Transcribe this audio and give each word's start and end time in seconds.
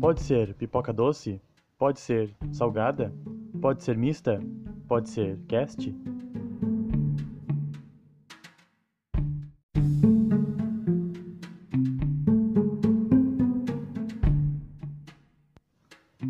Pode 0.00 0.22
ser 0.22 0.54
pipoca 0.54 0.94
doce? 0.94 1.42
Pode 1.76 2.00
ser 2.00 2.34
salgada? 2.52 3.12
Pode 3.60 3.82
ser 3.82 3.98
mista? 3.98 4.40
Pode 4.88 5.10
ser 5.10 5.38
cast? 5.46 5.94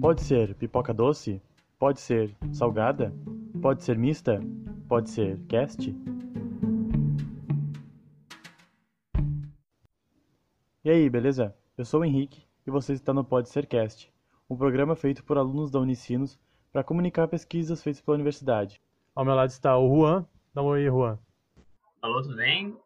Pode 0.00 0.20
ser 0.22 0.52
pipoca 0.56 0.92
doce? 0.92 1.40
Pode 1.78 2.00
ser 2.00 2.36
salgada? 2.52 3.14
Pode 3.62 3.84
ser 3.84 3.96
mista? 3.96 4.40
Pode 4.88 5.10
ser 5.10 5.38
cast? 5.46 5.94
E 10.84 10.90
aí, 10.90 11.08
beleza? 11.08 11.54
Eu 11.78 11.84
sou 11.84 12.00
o 12.00 12.04
Henrique 12.04 12.49
e 12.70 12.72
você 12.72 12.92
está 12.92 13.12
no 13.12 13.24
Pode 13.24 13.48
Ser 13.48 13.66
Cast, 13.66 14.12
um 14.48 14.56
programa 14.56 14.94
feito 14.94 15.24
por 15.24 15.36
alunos 15.36 15.72
da 15.72 15.80
Unicinos 15.80 16.38
para 16.72 16.84
comunicar 16.84 17.26
pesquisas 17.26 17.82
feitas 17.82 18.00
pela 18.00 18.14
universidade. 18.14 18.80
Ao 19.12 19.24
meu 19.24 19.34
lado 19.34 19.50
está 19.50 19.76
o 19.76 19.88
Juan. 19.92 20.24
Dá 20.54 20.62
um 20.62 20.66
oi, 20.66 20.84
Juan. 20.84 21.18
Alô, 22.00 22.22
tudo 22.22 22.36
bem? 22.36 22.78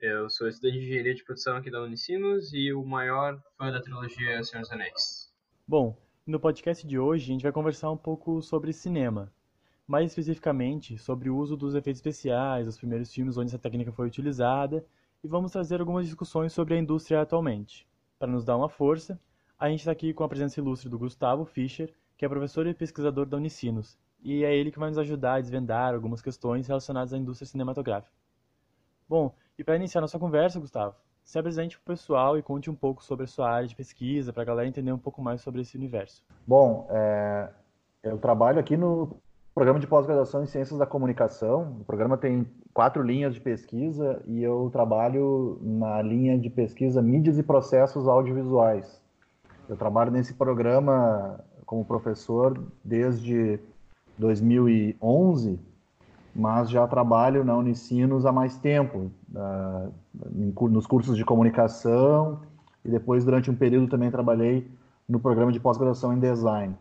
Eu 0.00 0.30
sou 0.30 0.46
estudante 0.46 0.78
de 0.78 0.84
engenharia 0.84 1.12
de 1.12 1.24
produção 1.24 1.56
aqui 1.56 1.72
da 1.72 1.82
Unicinos 1.82 2.52
e 2.52 2.72
o 2.72 2.84
maior 2.84 3.42
fã 3.58 3.72
da 3.72 3.80
trilogia 3.80 4.44
Senhor 4.44 4.62
dos 4.62 4.70
Anéis. 4.70 5.34
Bom, 5.66 5.96
no 6.24 6.38
podcast 6.38 6.86
de 6.86 6.96
hoje 6.96 7.24
a 7.24 7.32
gente 7.32 7.42
vai 7.42 7.50
conversar 7.50 7.90
um 7.90 7.96
pouco 7.96 8.40
sobre 8.42 8.72
cinema. 8.72 9.32
Mais 9.88 10.06
especificamente 10.12 10.96
sobre 10.98 11.28
o 11.28 11.36
uso 11.36 11.56
dos 11.56 11.74
efeitos 11.74 11.98
especiais, 11.98 12.68
os 12.68 12.78
primeiros 12.78 13.12
filmes 13.12 13.36
onde 13.36 13.48
essa 13.48 13.58
técnica 13.58 13.90
foi 13.90 14.06
utilizada 14.06 14.86
e 15.24 15.26
vamos 15.26 15.50
trazer 15.50 15.80
algumas 15.80 16.06
discussões 16.06 16.52
sobre 16.52 16.74
a 16.74 16.78
indústria 16.78 17.20
atualmente. 17.20 17.88
Para 18.20 18.30
nos 18.30 18.44
dar 18.44 18.56
uma 18.56 18.68
força, 18.68 19.20
a 19.62 19.68
gente 19.68 19.78
está 19.78 19.92
aqui 19.92 20.12
com 20.12 20.24
a 20.24 20.28
presença 20.28 20.58
ilustre 20.58 20.88
do 20.88 20.98
Gustavo 20.98 21.44
Fischer, 21.44 21.94
que 22.18 22.24
é 22.24 22.28
professor 22.28 22.66
e 22.66 22.74
pesquisador 22.74 23.26
da 23.26 23.36
Unicinos, 23.36 23.96
e 24.20 24.42
é 24.42 24.52
ele 24.52 24.72
que 24.72 24.78
vai 24.78 24.88
nos 24.88 24.98
ajudar 24.98 25.34
a 25.34 25.40
desvendar 25.40 25.94
algumas 25.94 26.20
questões 26.20 26.66
relacionadas 26.66 27.12
à 27.12 27.16
indústria 27.16 27.46
cinematográfica. 27.46 28.12
Bom, 29.08 29.32
e 29.56 29.62
para 29.62 29.76
iniciar 29.76 30.00
nossa 30.00 30.18
conversa, 30.18 30.58
Gustavo, 30.58 30.96
se 31.22 31.38
apresente 31.38 31.78
para 31.78 31.92
o 31.92 31.96
pessoal 31.96 32.36
e 32.36 32.42
conte 32.42 32.68
um 32.68 32.74
pouco 32.74 33.04
sobre 33.04 33.22
a 33.22 33.28
sua 33.28 33.48
área 33.48 33.68
de 33.68 33.76
pesquisa, 33.76 34.32
para 34.32 34.42
a 34.42 34.46
galera 34.46 34.68
entender 34.68 34.90
um 34.90 34.98
pouco 34.98 35.22
mais 35.22 35.40
sobre 35.40 35.60
esse 35.60 35.76
universo. 35.76 36.24
Bom, 36.44 36.88
é, 36.90 37.48
eu 38.02 38.18
trabalho 38.18 38.58
aqui 38.58 38.76
no 38.76 39.16
programa 39.54 39.78
de 39.78 39.86
pós-graduação 39.86 40.42
em 40.42 40.46
Ciências 40.46 40.76
da 40.76 40.86
Comunicação. 40.86 41.76
O 41.82 41.84
programa 41.84 42.18
tem 42.18 42.50
quatro 42.74 43.00
linhas 43.00 43.32
de 43.32 43.40
pesquisa 43.40 44.20
e 44.26 44.42
eu 44.42 44.68
trabalho 44.72 45.60
na 45.62 46.02
linha 46.02 46.36
de 46.36 46.50
pesquisa 46.50 47.00
Mídias 47.00 47.38
e 47.38 47.44
Processos 47.44 48.08
Audiovisuais. 48.08 49.00
Eu 49.68 49.76
trabalho 49.76 50.10
nesse 50.10 50.34
programa 50.34 51.40
como 51.64 51.84
professor 51.84 52.62
desde 52.84 53.58
2011, 54.18 55.58
mas 56.34 56.70
já 56.70 56.86
trabalho 56.86 57.44
na 57.44 57.56
Unicinos 57.56 58.26
há 58.26 58.32
mais 58.32 58.58
tempo, 58.58 59.10
nos 60.60 60.86
cursos 60.86 61.16
de 61.16 61.24
comunicação 61.24 62.40
e 62.84 62.90
depois, 62.90 63.24
durante 63.24 63.50
um 63.50 63.54
período, 63.54 63.88
também 63.88 64.10
trabalhei 64.10 64.68
no 65.08 65.20
programa 65.20 65.52
de 65.52 65.60
pós-graduação 65.60 66.12
em 66.12 66.18
design. 66.18 66.74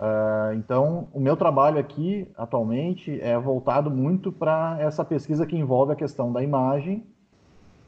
Uh, 0.00 0.54
então, 0.54 1.06
o 1.12 1.20
meu 1.20 1.36
trabalho 1.36 1.78
aqui, 1.78 2.26
atualmente, 2.36 3.20
é 3.20 3.38
voltado 3.38 3.90
muito 3.90 4.32
para 4.32 4.76
essa 4.80 5.04
pesquisa 5.04 5.46
que 5.46 5.56
envolve 5.56 5.92
a 5.92 5.96
questão 5.96 6.32
da 6.32 6.42
imagem 6.42 7.06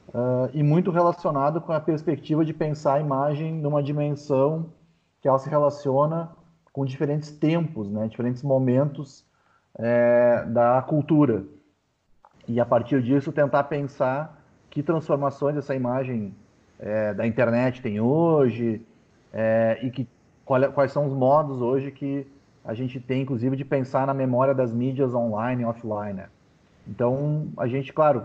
uh, 0.08 0.50
e 0.52 0.62
muito 0.62 0.91
relacionado 0.91 1.60
com 1.60 1.72
a 1.72 1.80
perspectiva 1.80 2.44
de 2.44 2.52
pensar 2.52 2.94
a 2.94 3.00
imagem 3.00 3.52
numa 3.52 3.83
dimensão 3.83 4.66
que 5.20 5.28
ela 5.28 5.38
se 5.38 5.48
relaciona 5.48 6.30
com 6.73 6.84
diferentes 6.84 7.30
tempos, 7.30 7.89
né, 7.89 8.08
diferentes 8.08 8.42
momentos 8.42 9.24
é, 9.79 10.45
da 10.46 10.83
cultura. 10.83 11.45
E, 12.46 12.61
a 12.61 12.67
partir 12.67 13.01
disso, 13.02 13.33
tentar 13.33 13.64
pensar 13.64 14.42
que 14.68 14.83
transformações 14.83 15.56
essa 15.56 15.74
imagem 15.74 16.34
é, 16.79 17.14
da 17.14 17.27
internet 17.27 17.80
tem 17.80 18.00
hoje 18.00 18.84
é, 19.33 19.79
e 19.83 19.90
que 19.90 20.06
é, 20.50 20.68
quais 20.68 20.92
são 20.92 21.06
os 21.06 21.14
modos 21.14 21.62
hoje 21.62 21.90
que 21.90 22.27
a 22.64 22.74
gente 22.74 22.98
tem, 23.00 23.23
inclusive, 23.23 23.56
de 23.56 23.64
pensar 23.64 24.06
na 24.06 24.14
memória 24.14 24.55
das 24.55 24.73
mídias 24.73 25.14
online 25.14 25.62
e 25.62 25.64
offline. 25.64 26.14
Né? 26.14 26.29
Então, 26.89 27.48
a 27.56 27.67
gente, 27.67 27.92
claro, 27.92 28.24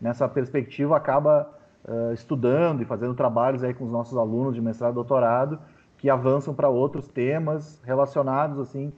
nessa 0.00 0.28
perspectiva, 0.28 0.96
acaba 0.96 1.50
uh, 1.84 2.12
estudando 2.12 2.82
e 2.82 2.84
fazendo 2.84 3.14
trabalhos 3.14 3.62
aí 3.62 3.74
com 3.74 3.84
os 3.84 3.92
nossos 3.92 4.16
alunos 4.16 4.54
de 4.54 4.60
mestrado 4.60 4.92
e 4.92 4.94
doutorado 4.94 5.58
que 5.98 6.08
avançam 6.08 6.54
para 6.54 6.68
outros 6.68 7.06
temas 7.08 7.80
relacionados, 7.84 8.58
assim, 8.58 8.90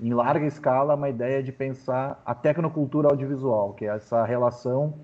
em 0.00 0.12
larga 0.12 0.44
escala, 0.44 0.94
uma 0.94 1.08
ideia 1.08 1.42
de 1.42 1.52
pensar 1.52 2.20
a 2.26 2.34
tecnocultura 2.34 3.08
audiovisual, 3.08 3.74
que 3.74 3.84
é 3.84 3.88
essa 3.88 4.24
relação 4.24 4.94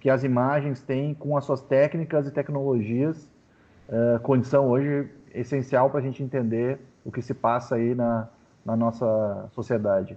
que 0.00 0.08
as 0.10 0.22
imagens 0.24 0.82
têm 0.82 1.14
com 1.14 1.36
as 1.36 1.44
suas 1.44 1.62
técnicas 1.62 2.26
e 2.26 2.30
tecnologias, 2.30 3.28
uh, 3.88 4.18
condição 4.20 4.68
hoje 4.68 5.10
essencial 5.32 5.90
para 5.90 6.00
a 6.00 6.02
gente 6.02 6.22
entender 6.22 6.78
o 7.04 7.10
que 7.10 7.20
se 7.20 7.34
passa 7.34 7.74
aí 7.74 7.94
na, 7.94 8.28
na 8.64 8.76
nossa 8.76 9.46
sociedade. 9.52 10.16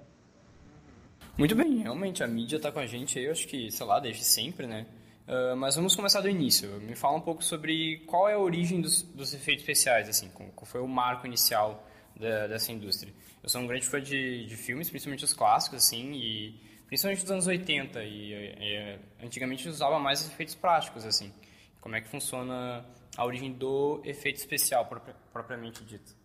Muito 1.37 1.53
bem, 1.53 1.77
realmente 1.77 2.23
a 2.23 2.27
mídia 2.27 2.55
está 2.55 2.71
com 2.71 2.79
a 2.79 2.87
gente 2.87 3.19
aí, 3.19 3.25
eu 3.25 3.31
acho 3.31 3.47
que, 3.47 3.69
sei 3.69 3.85
lá, 3.85 3.99
desde 3.99 4.23
sempre, 4.23 4.65
né? 4.65 4.87
Uh, 5.27 5.55
mas 5.55 5.75
vamos 5.75 5.95
começar 5.95 6.19
do 6.19 6.27
início. 6.27 6.67
Me 6.81 6.95
fala 6.95 7.15
um 7.15 7.21
pouco 7.21 7.43
sobre 7.43 7.97
qual 8.07 8.27
é 8.27 8.33
a 8.33 8.39
origem 8.39 8.81
dos, 8.81 9.03
dos 9.03 9.35
efeitos 9.35 9.61
especiais, 9.61 10.09
assim, 10.09 10.29
qual 10.29 10.65
foi 10.65 10.81
o 10.81 10.87
marco 10.87 11.27
inicial 11.27 11.87
da, 12.19 12.47
dessa 12.47 12.71
indústria. 12.71 13.13
Eu 13.43 13.49
sou 13.49 13.61
um 13.61 13.67
grande 13.67 13.85
fã 13.85 14.01
de, 14.01 14.47
de 14.47 14.57
filmes, 14.57 14.89
principalmente 14.89 15.25
os 15.25 15.33
clássicos, 15.33 15.77
assim, 15.77 16.11
e 16.13 16.59
principalmente 16.87 17.21
dos 17.21 17.29
anos 17.31 17.45
80, 17.45 18.03
e, 18.03 18.33
e 18.33 18.99
antigamente 19.23 19.69
usava 19.69 19.99
mais 19.99 20.25
efeitos 20.25 20.55
práticos, 20.55 21.05
assim. 21.05 21.31
Como 21.79 21.95
é 21.95 22.01
que 22.01 22.07
funciona 22.09 22.83
a 23.15 23.23
origem 23.23 23.53
do 23.53 24.01
efeito 24.03 24.37
especial 24.37 24.89
propriamente 25.31 25.83
dito. 25.83 26.15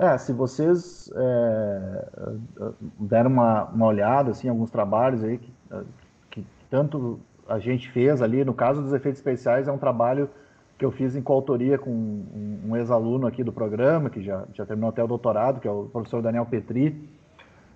É, 0.00 0.16
se 0.16 0.32
vocês 0.32 1.12
é, 1.14 2.04
deram 2.98 3.30
uma, 3.30 3.64
uma 3.64 3.86
olhada 3.86 4.30
assim, 4.30 4.48
alguns 4.48 4.70
trabalhos 4.70 5.22
aí 5.22 5.36
que, 5.36 5.52
que 6.30 6.46
tanto 6.70 7.20
a 7.46 7.58
gente 7.58 7.90
fez 7.90 8.22
ali, 8.22 8.42
no 8.42 8.54
caso 8.54 8.80
dos 8.80 8.94
efeitos 8.94 9.20
especiais, 9.20 9.68
é 9.68 9.72
um 9.72 9.76
trabalho 9.76 10.30
que 10.78 10.86
eu 10.86 10.90
fiz 10.90 11.14
em 11.14 11.20
coautoria 11.20 11.76
com 11.76 11.90
um, 11.90 12.60
um 12.68 12.76
ex-aluno 12.78 13.26
aqui 13.26 13.44
do 13.44 13.52
programa, 13.52 14.08
que 14.08 14.22
já, 14.22 14.44
já 14.54 14.64
terminou 14.64 14.88
até 14.88 15.04
o 15.04 15.06
doutorado, 15.06 15.60
que 15.60 15.68
é 15.68 15.70
o 15.70 15.84
professor 15.92 16.22
Daniel 16.22 16.46
Petri, 16.46 17.06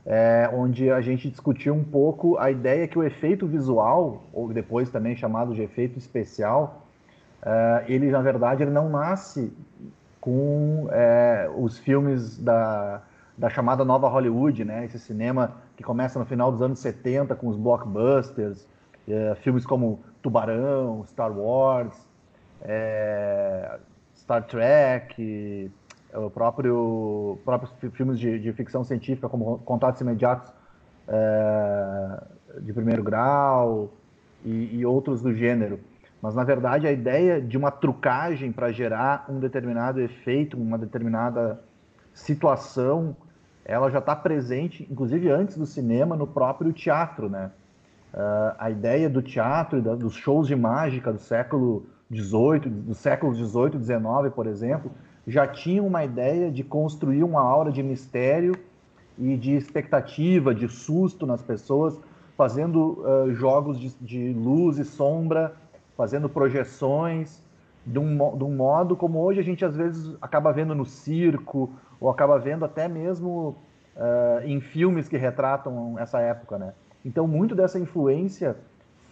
é, 0.06 0.48
onde 0.50 0.90
a 0.90 1.02
gente 1.02 1.28
discutiu 1.28 1.74
um 1.74 1.84
pouco 1.84 2.38
a 2.38 2.50
ideia 2.50 2.88
que 2.88 2.98
o 2.98 3.02
efeito 3.02 3.46
visual, 3.46 4.24
ou 4.32 4.50
depois 4.50 4.88
também 4.88 5.14
chamado 5.14 5.52
de 5.54 5.60
efeito 5.60 5.98
especial, 5.98 6.86
uh, 7.42 7.84
ele 7.86 8.10
na 8.10 8.22
verdade 8.22 8.62
ele 8.62 8.70
não 8.70 8.88
nasce 8.88 9.52
com 10.24 10.88
é, 10.90 11.50
os 11.54 11.78
filmes 11.78 12.38
da, 12.38 13.02
da 13.36 13.50
chamada 13.50 13.84
nova 13.84 14.08
Hollywood, 14.08 14.64
né? 14.64 14.86
Esse 14.86 14.98
cinema 14.98 15.56
que 15.76 15.84
começa 15.84 16.18
no 16.18 16.24
final 16.24 16.50
dos 16.50 16.62
anos 16.62 16.78
70 16.78 17.34
com 17.34 17.46
os 17.46 17.58
blockbusters, 17.58 18.66
é, 19.06 19.34
filmes 19.42 19.66
como 19.66 20.02
Tubarão, 20.22 21.04
Star 21.08 21.30
Wars, 21.30 21.94
é, 22.62 23.78
Star 24.16 24.44
Trek, 24.44 25.70
o 26.14 26.30
próprio 26.30 27.38
próprios 27.44 27.74
filmes 27.92 28.18
de, 28.18 28.38
de, 28.38 28.50
ficção 28.54 28.82
científica 28.82 29.28
como 29.28 29.58
Contatos 29.58 30.00
Imediatos 30.00 30.50
é, 31.06 32.60
de 32.62 32.72
Primeiro 32.72 33.02
Grau 33.02 33.92
e, 34.42 34.78
e 34.78 34.86
outros 34.86 35.20
do 35.20 35.34
gênero. 35.34 35.78
Mas, 36.25 36.35
na 36.35 36.43
verdade, 36.43 36.87
a 36.87 36.91
ideia 36.91 37.38
de 37.38 37.55
uma 37.55 37.71
trucagem 37.71 38.50
para 38.50 38.73
gerar 38.73 39.26
um 39.29 39.38
determinado 39.38 40.00
efeito, 40.00 40.56
uma 40.56 40.79
determinada 40.79 41.61
situação, 42.15 43.15
ela 43.62 43.91
já 43.91 43.99
está 43.99 44.17
presente, 44.17 44.88
inclusive 44.91 45.29
antes 45.29 45.59
do 45.59 45.67
cinema, 45.67 46.17
no 46.17 46.26
próprio 46.26 46.73
teatro, 46.73 47.29
né? 47.29 47.50
Uh, 48.15 48.56
a 48.59 48.71
ideia 48.71 49.11
do 49.11 49.21
teatro, 49.21 49.82
da, 49.82 49.94
dos 49.94 50.15
shows 50.15 50.47
de 50.49 50.56
mágica 50.56 51.12
do 51.12 51.19
século 51.19 51.85
XVIII, 52.11 52.71
dos 52.71 52.97
séculos 52.97 53.37
XVIII 53.37 53.76
e 53.76 53.85
XIX, 53.85 54.35
por 54.35 54.47
exemplo, 54.47 54.91
já 55.26 55.47
tinham 55.47 55.87
uma 55.87 56.06
ideia 56.06 56.50
de 56.50 56.65
construir 56.65 57.23
uma 57.23 57.43
aura 57.43 57.71
de 57.71 57.82
mistério 57.82 58.55
e 59.19 59.37
de 59.37 59.55
expectativa, 59.56 60.55
de 60.55 60.69
susto 60.71 61.26
nas 61.26 61.43
pessoas, 61.43 62.00
fazendo 62.35 63.05
uh, 63.05 63.35
jogos 63.35 63.79
de, 63.79 63.91
de 64.00 64.32
luz 64.32 64.79
e 64.79 64.87
sombra 64.87 65.55
fazendo 65.96 66.29
projeções 66.29 67.43
de 67.87 67.99
um, 67.99 68.37
de 68.37 68.44
um 68.44 68.55
modo 68.55 68.96
como 68.96 69.20
hoje 69.20 69.41
a 69.41 69.43
gente 69.43 69.64
às 69.64 69.76
vezes 69.76 70.17
acaba 70.20 70.52
vendo 70.52 70.75
no 70.75 70.87
circo 70.87 71.70
ou 72.00 72.11
acaba 72.11 72.38
vendo 72.38 72.64
até 72.64 72.88
mesmo 72.88 73.56
uh, 73.96 74.44
em 74.44 74.61
filmes 74.61 75.08
que 75.08 75.17
retratam 75.17 75.99
essa 75.99 76.20
época, 76.20 76.58
né? 76.58 76.73
Então 77.05 77.26
muito 77.26 77.55
dessa 77.55 77.79
influência 77.79 78.56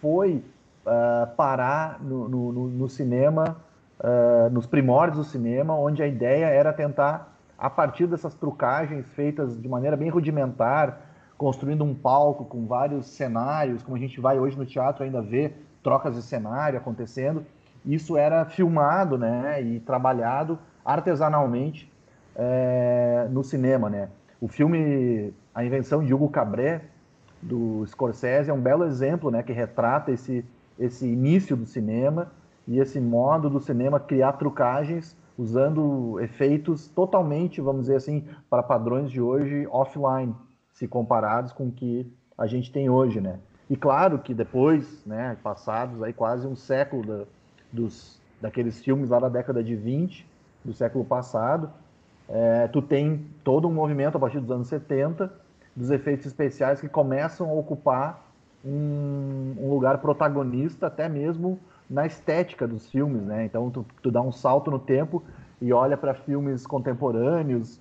foi 0.01 0.43
uh, 0.85 1.35
parar 1.35 2.01
no, 2.01 2.27
no, 2.27 2.51
no 2.69 2.89
cinema 2.89 3.57
uh, 3.99 4.49
nos 4.49 4.65
primórdios 4.65 5.17
do 5.17 5.23
cinema, 5.23 5.77
onde 5.77 6.01
a 6.01 6.07
ideia 6.07 6.45
era 6.47 6.73
tentar, 6.73 7.37
a 7.57 7.69
partir 7.69 8.07
dessas 8.07 8.33
trucagens 8.33 9.07
feitas 9.13 9.59
de 9.59 9.69
maneira 9.69 9.95
bem 9.95 10.09
rudimentar, 10.09 11.01
construindo 11.37 11.83
um 11.83 11.93
palco 11.93 12.45
com 12.45 12.65
vários 12.65 13.07
cenários, 13.07 13.83
como 13.83 13.95
a 13.95 13.99
gente 13.99 14.19
vai 14.19 14.39
hoje 14.39 14.57
no 14.57 14.65
teatro 14.65 15.03
ainda 15.03 15.21
ver 15.21 15.65
trocas 15.83 16.15
de 16.15 16.21
cenário 16.21 16.79
acontecendo, 16.79 17.45
isso 17.85 18.15
era 18.15 18.45
filmado 18.45 19.17
né, 19.17 19.61
e 19.61 19.79
trabalhado 19.79 20.57
artesanalmente 20.85 21.91
é, 22.35 23.27
no 23.29 23.43
cinema. 23.43 23.89
Né? 23.89 24.09
O 24.39 24.47
filme 24.47 25.33
A 25.53 25.63
Invenção 25.63 26.03
de 26.03 26.13
Hugo 26.13 26.29
Cabret, 26.29 26.81
do 27.41 27.85
Scorsese, 27.85 28.49
é 28.49 28.53
um 28.53 28.61
belo 28.61 28.85
exemplo 28.85 29.29
né, 29.29 29.43
que 29.43 29.51
retrata 29.51 30.11
esse, 30.11 30.45
esse 30.79 31.05
início 31.05 31.57
do 31.57 31.65
cinema 31.65 32.31
e 32.65 32.79
esse 32.79 32.99
modo 32.99 33.49
do 33.49 33.59
cinema 33.59 33.99
criar 33.99 34.33
trucagens 34.33 35.15
usando 35.37 36.19
efeitos 36.21 36.87
totalmente, 36.87 37.59
vamos 37.59 37.81
dizer 37.81 37.95
assim, 37.95 38.25
para 38.49 38.63
padrões 38.63 39.11
de 39.11 39.19
hoje 39.19 39.67
offline, 39.69 40.33
se 40.71 40.87
comparados 40.87 41.51
com 41.51 41.67
o 41.67 41.71
que 41.71 42.11
a 42.37 42.47
gente 42.47 42.71
tem 42.71 42.89
hoje, 42.89 43.19
né? 43.19 43.39
E 43.69 43.75
claro 43.75 44.19
que 44.19 44.33
depois, 44.33 45.03
né, 45.05 45.37
passados 45.41 46.01
aí 46.03 46.13
quase 46.13 46.45
um 46.45 46.55
século 46.55 47.05
da, 47.05 47.23
dos, 47.71 48.19
daqueles 48.41 48.83
filmes 48.83 49.09
lá 49.09 49.19
da 49.19 49.29
década 49.29 49.63
de 49.63 49.75
20, 49.75 50.27
do 50.63 50.73
século 50.73 51.03
passado, 51.03 51.69
é, 52.29 52.67
tu 52.67 52.81
tem 52.81 53.25
todo 53.43 53.67
um 53.67 53.73
movimento 53.73 54.15
a 54.15 54.19
partir 54.19 54.39
dos 54.39 54.51
anos 54.51 54.67
70 54.67 55.31
dos 55.75 55.89
efeitos 55.91 56.25
especiais 56.25 56.79
que 56.79 56.87
começam 56.87 57.49
a 57.49 57.53
ocupar 57.53 58.23
um, 58.63 59.55
um 59.59 59.69
lugar 59.69 59.97
protagonista 59.97 60.87
até 60.87 61.09
mesmo 61.09 61.59
na 61.89 62.05
estética 62.05 62.67
dos 62.67 62.89
filmes, 62.89 63.23
né? 63.23 63.45
Então 63.45 63.69
tu, 63.69 63.85
tu 64.01 64.09
dá 64.09 64.21
um 64.21 64.31
salto 64.31 64.71
no 64.71 64.79
tempo 64.79 65.23
e 65.61 65.73
olha 65.73 65.97
para 65.97 66.13
filmes 66.13 66.65
contemporâneos 66.65 67.79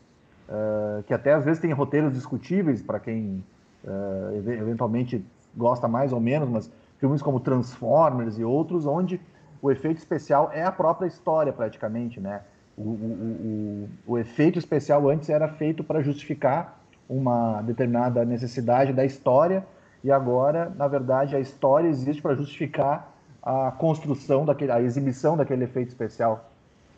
uh, 0.48 1.02
que 1.04 1.14
até 1.14 1.34
às 1.34 1.44
vezes 1.44 1.60
têm 1.60 1.72
roteiros 1.72 2.12
discutíveis 2.12 2.82
para 2.82 2.98
quem 2.98 3.44
uh, 3.84 4.36
eventualmente 4.48 5.24
gosta 5.56 5.88
mais 5.88 6.12
ou 6.12 6.20
menos, 6.20 6.48
mas 6.48 6.70
filmes 6.98 7.22
como 7.22 7.40
Transformers 7.40 8.38
e 8.38 8.44
outros, 8.44 8.86
onde 8.86 9.20
o 9.60 9.70
efeito 9.70 9.98
especial 9.98 10.50
é 10.52 10.64
a 10.64 10.72
própria 10.72 11.06
história 11.06 11.52
praticamente, 11.52 12.20
né? 12.20 12.42
O, 12.76 12.82
o, 12.82 13.88
o, 14.06 14.12
o 14.14 14.18
efeito 14.18 14.58
especial 14.58 15.08
antes 15.08 15.28
era 15.28 15.46
feito 15.46 15.84
para 15.84 16.02
justificar 16.02 16.80
uma 17.08 17.60
determinada 17.62 18.24
necessidade 18.24 18.92
da 18.92 19.04
história 19.04 19.64
e 20.02 20.10
agora, 20.10 20.72
na 20.76 20.88
verdade, 20.88 21.36
a 21.36 21.40
história 21.40 21.86
existe 21.88 22.20
para 22.20 22.34
justificar 22.34 23.12
a 23.42 23.70
construção 23.72 24.44
daquele, 24.44 24.72
a 24.72 24.80
exibição 24.80 25.36
daquele 25.36 25.64
efeito 25.64 25.88
especial. 25.88 26.50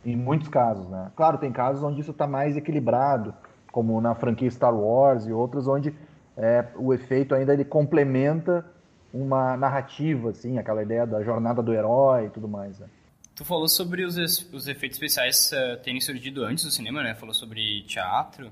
Em 0.05 0.15
muitos 0.15 0.47
casos, 0.47 0.87
né? 0.87 1.11
Claro, 1.15 1.37
tem 1.37 1.51
casos 1.51 1.83
onde 1.83 2.01
isso 2.01 2.11
está 2.11 2.27
mais 2.27 2.55
equilibrado, 2.55 3.33
como 3.71 3.99
na 3.99 4.15
franquia 4.15 4.49
Star 4.49 4.73
Wars 4.73 5.25
e 5.25 5.33
outros, 5.33 5.67
onde 5.67 5.93
é, 6.37 6.65
o 6.75 6.93
efeito 6.93 7.33
ainda 7.33 7.53
ele 7.53 7.65
complementa 7.65 8.65
uma 9.13 9.55
narrativa, 9.55 10.31
assim, 10.31 10.57
aquela 10.57 10.83
ideia 10.83 11.05
da 11.05 11.23
jornada 11.23 11.63
do 11.63 11.73
herói 11.73 12.25
e 12.25 12.29
tudo 12.29 12.47
mais. 12.47 12.77
Né? 12.79 12.87
Tu 13.33 13.45
falou 13.45 13.67
sobre 13.67 14.03
os, 14.03 14.17
os 14.17 14.67
efeitos 14.67 14.97
especiais 14.97 15.51
uh, 15.51 15.81
terem 15.81 16.01
surgido 16.01 16.43
antes 16.43 16.65
do 16.65 16.71
cinema, 16.71 17.01
né? 17.01 17.15
Falou 17.15 17.33
sobre 17.33 17.81
teatro. 17.83 18.47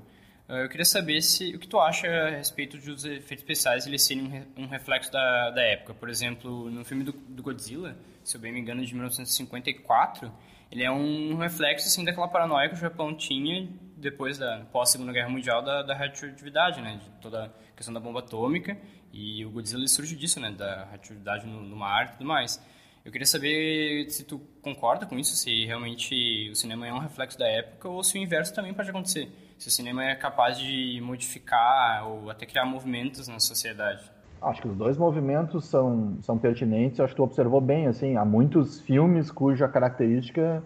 Uh, 0.48 0.56
eu 0.56 0.68
queria 0.68 0.84
saber 0.84 1.20
se 1.22 1.54
o 1.54 1.58
que 1.58 1.68
tu 1.68 1.78
acha 1.78 2.06
a 2.06 2.30
respeito 2.30 2.78
dos 2.78 3.04
efeitos 3.04 3.42
especiais 3.42 3.86
eles 3.86 4.02
serem 4.02 4.46
um, 4.56 4.66
reflexo 4.66 5.12
da, 5.12 5.50
da 5.50 5.62
época. 5.62 5.92
Por 5.94 6.08
exemplo, 6.08 6.70
no 6.70 6.84
filme 6.84 7.04
do, 7.04 7.12
do, 7.12 7.42
Godzilla, 7.42 7.96
se 8.22 8.36
eu 8.36 8.40
bem 8.40 8.52
me 8.52 8.60
engano, 8.60 8.84
de 8.84 8.94
1954, 8.94 10.32
ele 10.70 10.82
é 10.82 10.90
um 10.90 11.36
reflexo 11.36 11.88
assim 11.88 12.04
daquela 12.04 12.28
paranoia 12.28 12.68
que 12.68 12.74
o 12.74 12.78
Japão 12.78 13.14
tinha 13.14 13.68
depois 14.04 14.36
da 14.36 14.60
pós 14.70 14.90
Segunda 14.90 15.12
Guerra 15.12 15.30
Mundial 15.30 15.62
da, 15.62 15.82
da 15.82 15.94
radioatividade, 15.96 16.80
né? 16.82 17.00
De 17.02 17.10
toda 17.22 17.46
a 17.46 17.50
questão 17.74 17.92
da 17.92 17.98
bomba 17.98 18.18
atômica 18.18 18.76
e 19.10 19.44
o 19.46 19.50
Godzilla 19.50 19.88
surge 19.88 20.14
disso, 20.14 20.38
né? 20.38 20.50
Da 20.50 20.84
radioatividade 20.84 21.46
no, 21.46 21.62
no 21.62 21.74
mar 21.74 22.06
e 22.06 22.08
tudo 22.12 22.26
mais. 22.26 22.62
Eu 23.02 23.10
queria 23.10 23.26
saber 23.26 24.08
se 24.10 24.24
tu 24.24 24.38
concorda 24.62 25.06
com 25.06 25.18
isso, 25.18 25.34
se 25.36 25.64
realmente 25.64 26.50
o 26.50 26.54
cinema 26.54 26.86
é 26.86 26.92
um 26.92 26.98
reflexo 26.98 27.38
da 27.38 27.46
época 27.48 27.88
ou 27.88 28.04
se 28.04 28.18
o 28.18 28.20
inverso 28.20 28.54
também 28.54 28.74
pode 28.74 28.90
acontecer. 28.90 29.30
Se 29.58 29.68
o 29.68 29.70
cinema 29.70 30.04
é 30.04 30.14
capaz 30.14 30.58
de 30.58 31.00
modificar 31.02 32.06
ou 32.06 32.30
até 32.30 32.44
criar 32.44 32.66
movimentos 32.66 33.26
na 33.26 33.40
sociedade. 33.40 34.02
Acho 34.40 34.60
que 34.60 34.68
os 34.68 34.76
dois 34.76 34.98
movimentos 34.98 35.64
são, 35.66 36.18
são 36.20 36.38
pertinentes. 36.38 37.00
Acho 37.00 37.14
que 37.14 37.16
tu 37.16 37.22
observou 37.22 37.60
bem, 37.60 37.86
assim, 37.86 38.16
há 38.16 38.24
muitos 38.24 38.80
filmes 38.82 39.30
cuja 39.30 39.66
característica, 39.66 40.62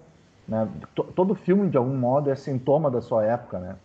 né, 0.48 0.66
todo 1.14 1.34
filme 1.34 1.68
de 1.68 1.76
algum 1.76 1.96
modo 1.96 2.30
é 2.30 2.34
sintoma 2.34 2.90
da 2.90 3.02
sua 3.02 3.24
época, 3.24 3.58
né? 3.58 3.76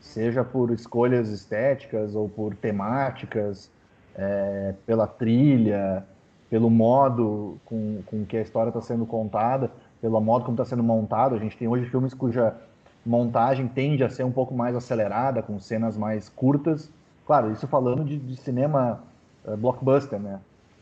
Seja 0.00 0.42
por 0.42 0.70
escolhas 0.72 1.28
estéticas 1.28 2.14
ou 2.14 2.28
por 2.28 2.54
temáticas, 2.56 3.70
é, 4.16 4.74
pela 4.84 5.06
trilha, 5.06 6.04
pelo 6.50 6.68
modo 6.68 7.56
com, 7.64 8.00
com 8.06 8.24
que 8.24 8.36
a 8.36 8.42
história 8.42 8.70
está 8.70 8.80
sendo 8.80 9.06
contada, 9.06 9.70
pelo 10.00 10.20
modo 10.20 10.44
como 10.44 10.54
está 10.54 10.64
sendo 10.64 10.82
montado. 10.82 11.34
A 11.34 11.38
gente 11.38 11.56
tem 11.56 11.68
hoje 11.68 11.88
filmes 11.88 12.14
cuja 12.14 12.54
montagem 13.06 13.68
tende 13.68 14.02
a 14.02 14.10
ser 14.10 14.24
um 14.24 14.32
pouco 14.32 14.54
mais 14.54 14.74
acelerada, 14.74 15.42
com 15.42 15.58
cenas 15.60 15.96
mais 15.96 16.28
curtas. 16.28 16.90
Claro, 17.26 17.52
isso 17.52 17.66
falando 17.66 18.04
de, 18.04 18.18
de 18.18 18.36
cinema 18.36 19.00
uh, 19.44 19.56
blockbuster, 19.56 20.18
né? 20.18 20.40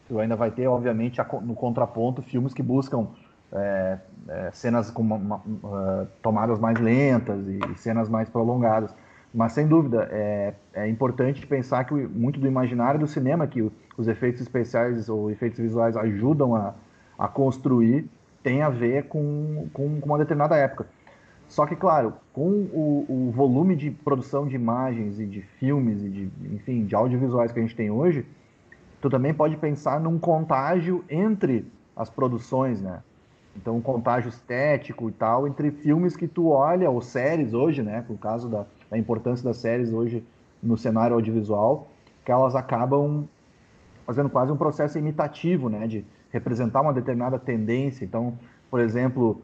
Tu 0.08 0.18
ainda 0.18 0.36
vai 0.36 0.50
ter, 0.50 0.66
obviamente, 0.66 1.20
a, 1.20 1.26
no 1.42 1.54
contraponto, 1.54 2.22
filmes 2.22 2.54
que 2.54 2.62
buscam 2.62 3.08
é, 3.52 3.98
é, 4.28 4.50
cenas 4.52 4.90
com 4.90 5.02
uma, 5.02 5.16
uma, 5.16 5.36
uh, 5.36 6.06
tomadas 6.22 6.58
mais 6.58 6.78
lentas 6.78 7.46
e, 7.46 7.60
cenas 7.78 8.08
mais 8.08 8.28
prolongadas. 8.28 8.94
Mas, 9.32 9.52
sem 9.52 9.66
dúvida, 9.66 10.08
é, 10.10 10.54
é 10.72 10.88
importante 10.88 11.46
pensar 11.46 11.84
que 11.84 11.94
muito 11.94 12.40
do 12.40 12.46
imaginário 12.46 12.98
do 12.98 13.06
cinema 13.06 13.46
que 13.46 13.70
os 13.96 14.08
efeitos 14.08 14.40
especiais 14.40 15.08
ou 15.08 15.30
efeitos 15.30 15.58
visuais 15.58 15.96
ajudam 15.96 16.54
a, 16.54 16.74
a 17.18 17.28
construir 17.28 18.08
tem 18.42 18.62
a 18.62 18.70
ver 18.70 19.08
com, 19.08 19.68
com, 19.72 20.00
com 20.00 20.06
uma 20.06 20.18
determinada 20.18 20.56
época. 20.56 20.86
Só 21.48 21.66
que, 21.66 21.76
claro, 21.76 22.14
com 22.32 22.48
o, 22.72 23.06
o, 23.08 23.30
volume 23.30 23.76
de 23.76 23.90
produção 23.90 24.46
de 24.46 24.56
imagens 24.56 25.20
e 25.20 25.26
de 25.26 25.42
filmes 25.42 26.02
e 26.02 26.08
de, 26.08 26.30
enfim, 26.52 26.84
de 26.84 26.94
audiovisuais 26.94 27.52
que 27.52 27.58
a 27.58 27.62
gente 27.62 27.76
tem 27.76 27.90
hoje, 27.90 28.26
tu 29.00 29.08
também 29.08 29.32
pode 29.32 29.56
pensar 29.56 30.00
num 30.00 30.18
contágio 30.18 31.04
entre 31.08 31.70
as 31.94 32.10
produções, 32.10 32.80
né? 32.80 33.00
Então, 33.56 33.76
um 33.76 33.80
contágio 33.80 34.28
estético 34.28 35.08
e 35.08 35.12
tal 35.12 35.48
entre 35.48 35.70
filmes 35.70 36.16
que 36.16 36.28
tu 36.28 36.48
olha, 36.48 36.90
ou 36.90 37.00
séries 37.00 37.54
hoje, 37.54 37.82
né? 37.82 38.04
Por 38.06 38.18
causa 38.18 38.48
da, 38.48 38.66
da 38.90 38.98
importância 38.98 39.44
das 39.44 39.56
séries 39.56 39.92
hoje 39.92 40.22
no 40.62 40.76
cenário 40.76 41.14
audiovisual, 41.14 41.88
que 42.24 42.30
elas 42.30 42.54
acabam 42.54 43.26
fazendo 44.06 44.30
quase 44.30 44.52
um 44.52 44.56
processo 44.56 44.98
imitativo, 44.98 45.68
né, 45.68 45.86
de 45.86 46.04
representar 46.30 46.80
uma 46.80 46.92
determinada 46.92 47.38
tendência. 47.38 48.04
Então, 48.04 48.38
por 48.70 48.80
exemplo, 48.80 49.42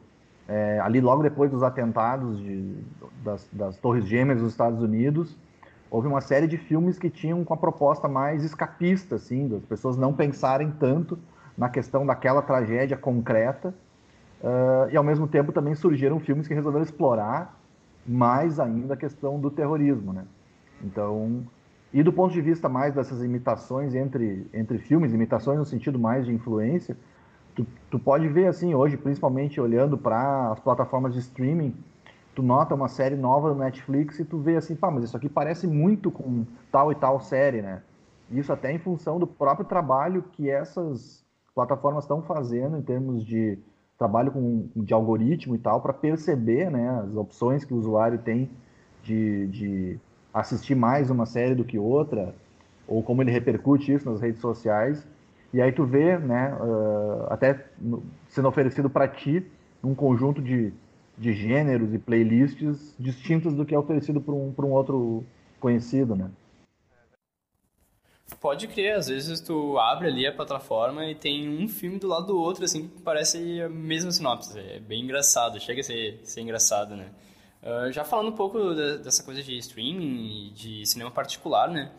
é, 0.49 0.79
ali 0.81 1.01
logo 1.01 1.23
depois 1.23 1.51
dos 1.51 1.63
atentados 1.63 2.39
de, 2.39 2.77
das, 3.25 3.49
das, 3.53 3.77
Torres 3.77 4.07
Gêmeas 4.07 4.41
dos 4.41 4.53
Estados 4.53 4.81
Unidos, 4.81 5.37
houve 5.91 6.07
uma 6.07 6.21
série 6.21 6.47
de 6.47 6.57
filmes 6.57 6.99
que 6.99 7.11
tinham 7.11 7.45
com 7.45 7.53
a 7.53 7.57
proposta 7.57 8.09
mais 8.09 8.45
escapista, 8.45 9.17
assim, 9.17 9.49
das 9.49 9.65
pessoas 9.65 9.97
não 9.97 10.13
pensarem 10.13 10.71
tanto 10.71 11.19
na 11.57 11.69
questão 11.69 12.07
daquela 12.07 12.41
tragédia 12.41 12.97
concreta, 12.97 13.75
uh, 14.43 14.91
e 14.91 14.97
ao 14.97 15.05
mesmo 15.05 15.27
tempo 15.27 15.53
também 15.53 15.75
surgiram 15.75 16.21
filmes 16.21 16.47
que 16.47 16.55
resolveram 16.55 16.85
explorar 16.85 17.59
mais 18.07 18.59
ainda 18.59 18.95
a 18.95 18.97
questão 18.97 19.41
do 19.41 19.51
terrorismo, 19.51 20.13
né? 20.13 20.25
Então, 20.83 21.45
e 21.93 22.03
do 22.03 22.13
ponto 22.13 22.33
de 22.33 22.41
vista 22.41 22.69
mais 22.69 22.95
dessas 22.95 23.23
imitações 23.23 23.95
entre, 23.95 24.47
entre 24.53 24.79
filmes, 24.79 25.13
imitações 25.13 25.59
no 25.59 25.65
sentido 25.65 25.99
mais 25.99 26.27
de 26.27 26.33
influência, 26.33 26.97
tu, 27.55 27.67
tu 27.91 27.99
pode 27.99 28.27
ver 28.29 28.47
assim 28.47 28.75
hoje, 28.75 28.97
principalmente 28.97 29.61
olhando 29.61 29.97
para 29.97 30.53
as 30.53 30.59
plataformas 30.59 31.13
de 31.13 31.21
streaming, 31.21 31.75
tu 32.35 32.43
nota 32.43 32.75
uma 32.75 32.89
série 32.89 33.15
nova 33.15 33.51
no 33.51 33.61
Netflix 33.61 34.19
e 34.19 34.25
tu 34.25 34.39
vê 34.39 34.57
assim, 34.57 34.75
pá, 34.75 34.91
mas 34.91 35.05
isso 35.05 35.17
aqui 35.17 35.29
parece 35.29 35.67
muito 35.67 36.11
com 36.11 36.45
tal 36.71 36.91
e 36.91 36.95
tal 36.95 37.21
série, 37.21 37.63
né? 37.63 37.83
Isso 38.31 38.53
até 38.53 38.73
em 38.73 38.79
função 38.79 39.19
do 39.19 39.27
próprio 39.27 39.67
trabalho 39.67 40.25
que 40.33 40.49
essas 40.49 41.23
plataformas 41.55 42.05
estão 42.05 42.23
fazendo 42.23 42.79
em 42.79 42.83
termos 42.83 43.25
de 43.25 43.59
trabalho 44.03 44.33
com, 44.33 44.67
de 44.75 44.93
algoritmo 44.93 45.55
e 45.55 45.59
tal, 45.59 45.81
para 45.81 45.93
perceber 45.93 46.69
né, 46.71 46.89
as 47.05 47.15
opções 47.15 47.65
que 47.65 47.73
o 47.73 47.77
usuário 47.77 48.19
tem 48.19 48.51
de, 49.05 49.47
de 49.47 49.99
assistir 50.35 50.75
mais 50.75 51.09
uma 51.09 51.25
série 51.25 51.55
do 51.55 51.65
que 51.65 51.79
outra, 51.79 52.35
ou 52.89 53.01
como 53.01 53.23
ele 53.23 53.31
repercute 53.31 53.93
isso 53.93 54.11
nas 54.11 54.21
redes 54.21 54.41
sociais. 54.41 55.07
E 55.55 55.63
aí 55.63 55.71
tu 55.71 55.85
vê, 55.85 56.19
né, 56.19 56.53
uh, 56.61 57.27
até 57.33 57.65
sendo 58.29 58.49
oferecido 58.49 58.91
para 58.91 59.07
ti 59.07 59.47
um 59.85 59.95
conjunto 59.95 60.43
de, 60.43 60.73
de 61.17 61.33
gêneros 61.33 61.95
e 61.95 61.99
playlists 61.99 62.97
distintos 62.99 63.55
do 63.55 63.65
que 63.65 63.73
é 63.73 63.79
oferecido 63.79 64.21
por 64.21 64.35
um, 64.35 64.53
um 64.59 64.73
outro 64.73 65.23
conhecido, 65.61 66.17
né? 66.17 66.29
Pode 68.41 68.67
crer, 68.69 68.97
às 68.97 69.09
vezes 69.09 69.41
tu 69.41 69.79
abre 69.79 70.09
ali 70.09 70.27
a 70.27 70.33
plataforma 70.33 71.07
e 71.07 71.15
tem 71.15 71.49
um 71.49 71.69
filme 71.69 71.99
do 71.99 72.09
lado 72.09 72.27
do 72.27 72.39
outro, 72.39 72.65
assim, 72.65 72.89
que 72.89 73.01
parece 73.03 73.61
a 73.61 73.69
mesma 73.69 74.11
sinopse. 74.11 74.59
É 74.59 74.81
bem 74.81 75.03
engraçado, 75.03 75.61
chega 75.61 75.81
a 75.81 75.85
ser, 75.85 76.21
ser 76.25 76.41
engraçado, 76.41 76.97
né? 76.97 77.11
Uh, 77.63 77.93
já 77.93 78.03
falando 78.03 78.31
um 78.31 78.37
pouco 78.37 78.75
dessa 78.75 79.23
coisa 79.23 79.41
de 79.43 79.57
streaming 79.59 80.49
e 80.49 80.51
de 80.51 80.87
cinema 80.87 81.11
particular, 81.11 81.71
né? 81.71 81.93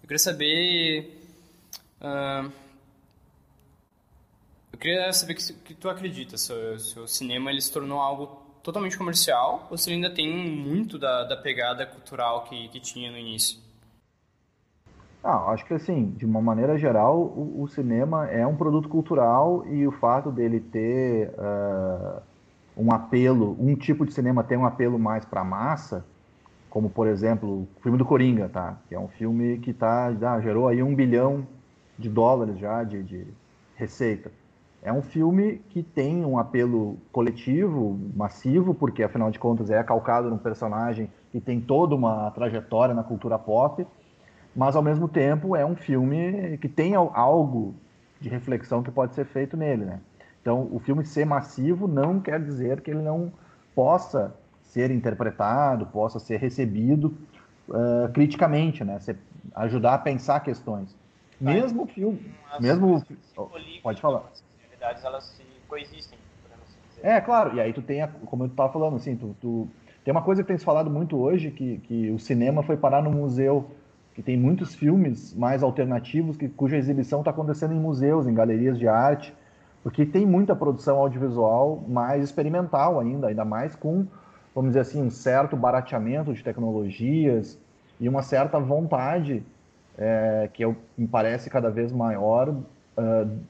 Eu 0.00 0.02
queria 0.02 0.18
saber... 0.18 1.20
Uh, 2.00 2.52
eu 4.72 4.78
queria 4.78 5.12
saber 5.12 5.32
o 5.32 5.36
que, 5.36 5.52
que, 5.52 5.74
tu 5.74 5.88
acredita, 5.88 6.38
se, 6.38 6.78
se, 6.78 7.00
o 7.00 7.08
cinema 7.08 7.50
ele 7.50 7.60
se 7.60 7.72
tornou 7.72 7.98
algo 7.98 8.46
totalmente 8.62 8.96
comercial 8.96 9.66
ou 9.68 9.76
se 9.76 9.90
ele 9.90 9.96
ainda 9.96 10.14
tem 10.14 10.32
muito 10.32 10.96
da, 10.96 11.24
da 11.24 11.36
pegada 11.36 11.84
cultural 11.84 12.44
que, 12.44 12.68
que 12.68 12.78
tinha 12.78 13.10
no 13.10 13.18
início? 13.18 13.58
Ah, 15.22 15.50
acho 15.50 15.66
que 15.66 15.74
assim, 15.74 16.10
de 16.16 16.24
uma 16.24 16.40
maneira 16.40 16.78
geral, 16.78 17.18
o, 17.18 17.62
o, 17.62 17.68
cinema 17.68 18.26
é 18.28 18.46
um 18.46 18.54
produto 18.54 18.88
cultural 18.88 19.66
e 19.66 19.86
o 19.86 19.90
fato 19.90 20.30
dele 20.30 20.60
ter 20.60 21.30
uh, 21.30 22.22
um 22.76 22.92
apelo, 22.92 23.56
um 23.58 23.74
tipo 23.74 24.06
de 24.06 24.14
cinema 24.14 24.44
ter 24.44 24.56
um 24.56 24.64
apelo 24.64 24.98
mais 24.98 25.24
para 25.24 25.40
a 25.40 25.44
massa, 25.44 26.04
como 26.70 26.88
por 26.88 27.08
exemplo 27.08 27.62
o 27.62 27.68
filme 27.82 27.98
do 27.98 28.04
Coringa, 28.04 28.48
tá? 28.48 28.78
Que 28.88 28.94
é 28.94 29.00
um 29.00 29.08
filme 29.08 29.58
que 29.58 29.72
tá, 29.72 30.14
já 30.14 30.40
gerou 30.40 30.68
aí 30.68 30.82
um 30.82 30.94
bilhão 30.94 31.44
de 31.98 32.08
dólares 32.08 32.56
já 32.58 32.84
de, 32.84 33.02
de 33.02 33.26
receita. 33.74 34.30
É 34.80 34.92
um 34.92 35.02
filme 35.02 35.60
que 35.70 35.82
tem 35.82 36.24
um 36.24 36.38
apelo 36.38 36.96
coletivo, 37.10 37.98
massivo, 38.14 38.72
porque 38.72 39.02
afinal 39.02 39.30
de 39.32 39.38
contas 39.38 39.68
é 39.70 39.82
calcado 39.82 40.30
num 40.30 40.38
personagem 40.38 41.10
que 41.32 41.40
tem 41.40 41.60
toda 41.60 41.96
uma 41.96 42.30
trajetória 42.30 42.94
na 42.94 43.02
cultura 43.02 43.36
pop 43.36 43.84
mas 44.58 44.74
ao 44.74 44.82
mesmo 44.82 45.06
tempo 45.06 45.54
é 45.54 45.64
um 45.64 45.76
filme 45.76 46.58
que 46.58 46.68
tem 46.68 46.96
algo 46.96 47.76
de 48.20 48.28
reflexão 48.28 48.82
que 48.82 48.90
pode 48.90 49.14
ser 49.14 49.24
feito 49.24 49.56
nele, 49.56 49.84
né? 49.84 50.00
Então, 50.42 50.68
o 50.72 50.80
filme 50.80 51.04
ser 51.04 51.24
massivo 51.24 51.86
não 51.86 52.18
quer 52.18 52.42
dizer 52.42 52.80
que 52.80 52.90
ele 52.90 53.00
não 53.00 53.32
possa 53.72 54.34
ser 54.64 54.90
interpretado, 54.90 55.86
possa 55.86 56.18
ser 56.18 56.40
recebido 56.40 57.16
uh, 57.68 58.12
criticamente, 58.12 58.82
né? 58.82 58.98
Ser, 58.98 59.16
ajudar 59.54 59.94
a 59.94 59.98
pensar 59.98 60.40
questões. 60.40 60.92
Mesmo 61.40 61.84
o 61.84 61.86
filme, 61.86 62.34
mesmo 62.58 63.00
pode 63.80 64.00
falar. 64.00 64.24
As 64.32 64.42
realidades 64.60 65.04
elas 65.04 65.24
se 65.24 65.44
coexistem. 65.68 66.18
Assim 66.90 67.00
é, 67.00 67.20
claro. 67.20 67.54
E 67.54 67.60
aí 67.60 67.72
tu 67.72 67.80
tem, 67.80 68.02
a, 68.02 68.08
como 68.08 68.42
eu 68.42 68.48
estava 68.48 68.72
falando, 68.72 68.96
assim, 68.96 69.14
tu, 69.14 69.36
tu, 69.40 69.68
tem 70.02 70.10
uma 70.10 70.22
coisa 70.22 70.42
que 70.42 70.48
tem 70.48 70.58
se 70.58 70.64
falado 70.64 70.90
muito 70.90 71.16
hoje 71.16 71.52
que, 71.52 71.78
que 71.78 72.10
o 72.10 72.18
cinema 72.18 72.64
foi 72.64 72.76
parar 72.76 73.00
no 73.00 73.12
museu 73.12 73.70
que 74.18 74.22
tem 74.24 74.36
muitos 74.36 74.74
filmes 74.74 75.32
mais 75.32 75.62
alternativos 75.62 76.36
que, 76.36 76.48
cuja 76.48 76.76
exibição 76.76 77.20
está 77.20 77.30
acontecendo 77.30 77.72
em 77.72 77.78
museus, 77.78 78.26
em 78.26 78.34
galerias 78.34 78.76
de 78.76 78.88
arte, 78.88 79.32
porque 79.80 80.04
tem 80.04 80.26
muita 80.26 80.56
produção 80.56 80.98
audiovisual 80.98 81.84
mais 81.86 82.24
experimental 82.24 82.98
ainda, 82.98 83.28
ainda 83.28 83.44
mais 83.44 83.76
com, 83.76 84.08
vamos 84.52 84.70
dizer 84.70 84.80
assim, 84.80 85.00
um 85.00 85.08
certo 85.08 85.56
barateamento 85.56 86.34
de 86.34 86.42
tecnologias 86.42 87.56
e 88.00 88.08
uma 88.08 88.20
certa 88.20 88.58
vontade, 88.58 89.40
é, 89.96 90.50
que 90.52 90.64
eu, 90.64 90.74
me 90.96 91.06
parece 91.06 91.48
cada 91.48 91.70
vez 91.70 91.92
maior, 91.92 92.48
uh, 92.48 92.64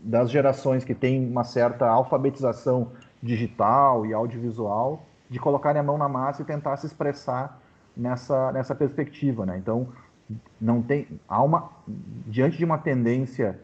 das 0.03 0.31
gerações 0.31 0.85
que 0.85 0.95
têm 0.95 1.27
uma 1.27 1.45
certa 1.45 1.89
alfabetização 1.89 2.89
digital 3.23 4.05
e 4.05 4.13
audiovisual, 4.13 5.03
de 5.31 5.39
colocarem 5.39 5.81
a 5.81 5.83
mão 5.83 5.97
na 5.97 6.11
massa 6.11 6.43
e 6.43 6.45
tentar 6.45 6.77
se 6.77 6.87
expressar 6.87 7.59
nessa, 7.97 8.53
nessa 8.53 8.75
perspectiva. 8.75 9.47
Né? 9.47 9.57
Então, 9.57 9.89
não 10.61 10.83
tem 10.83 11.07
há 11.29 11.43
uma 11.43 11.71
diante 12.27 12.59
de 12.59 12.65
uma 12.65 12.79
tendência 12.79 13.59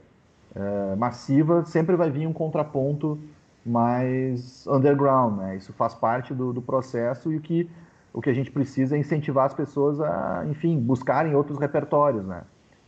uh, 0.54 0.96
massiva 0.96 1.64
sempre 1.64 1.96
vai 1.96 2.10
vir 2.10 2.26
um 2.26 2.32
contraponto 2.32 3.18
mais 3.64 4.66
underground 4.66 5.38
né 5.38 5.56
isso 5.56 5.72
faz 5.72 5.94
parte 5.94 6.32
do, 6.32 6.52
do, 6.52 6.62
processo 6.62 7.32
e 7.32 7.36
o 7.36 7.40
que 7.40 7.70
o 8.12 8.20
que 8.20 8.30
a 8.30 8.34
gente 8.34 8.50
precisa 8.50 8.96
é 8.96 8.98
incentivar 8.98 9.46
as 9.46 9.54
pessoas 9.54 10.00
a 10.00 10.44
enfim 10.48 10.78
buscarem 10.78 11.34
outros 11.34 11.58
repertórios 11.58 12.24
né 12.24 12.42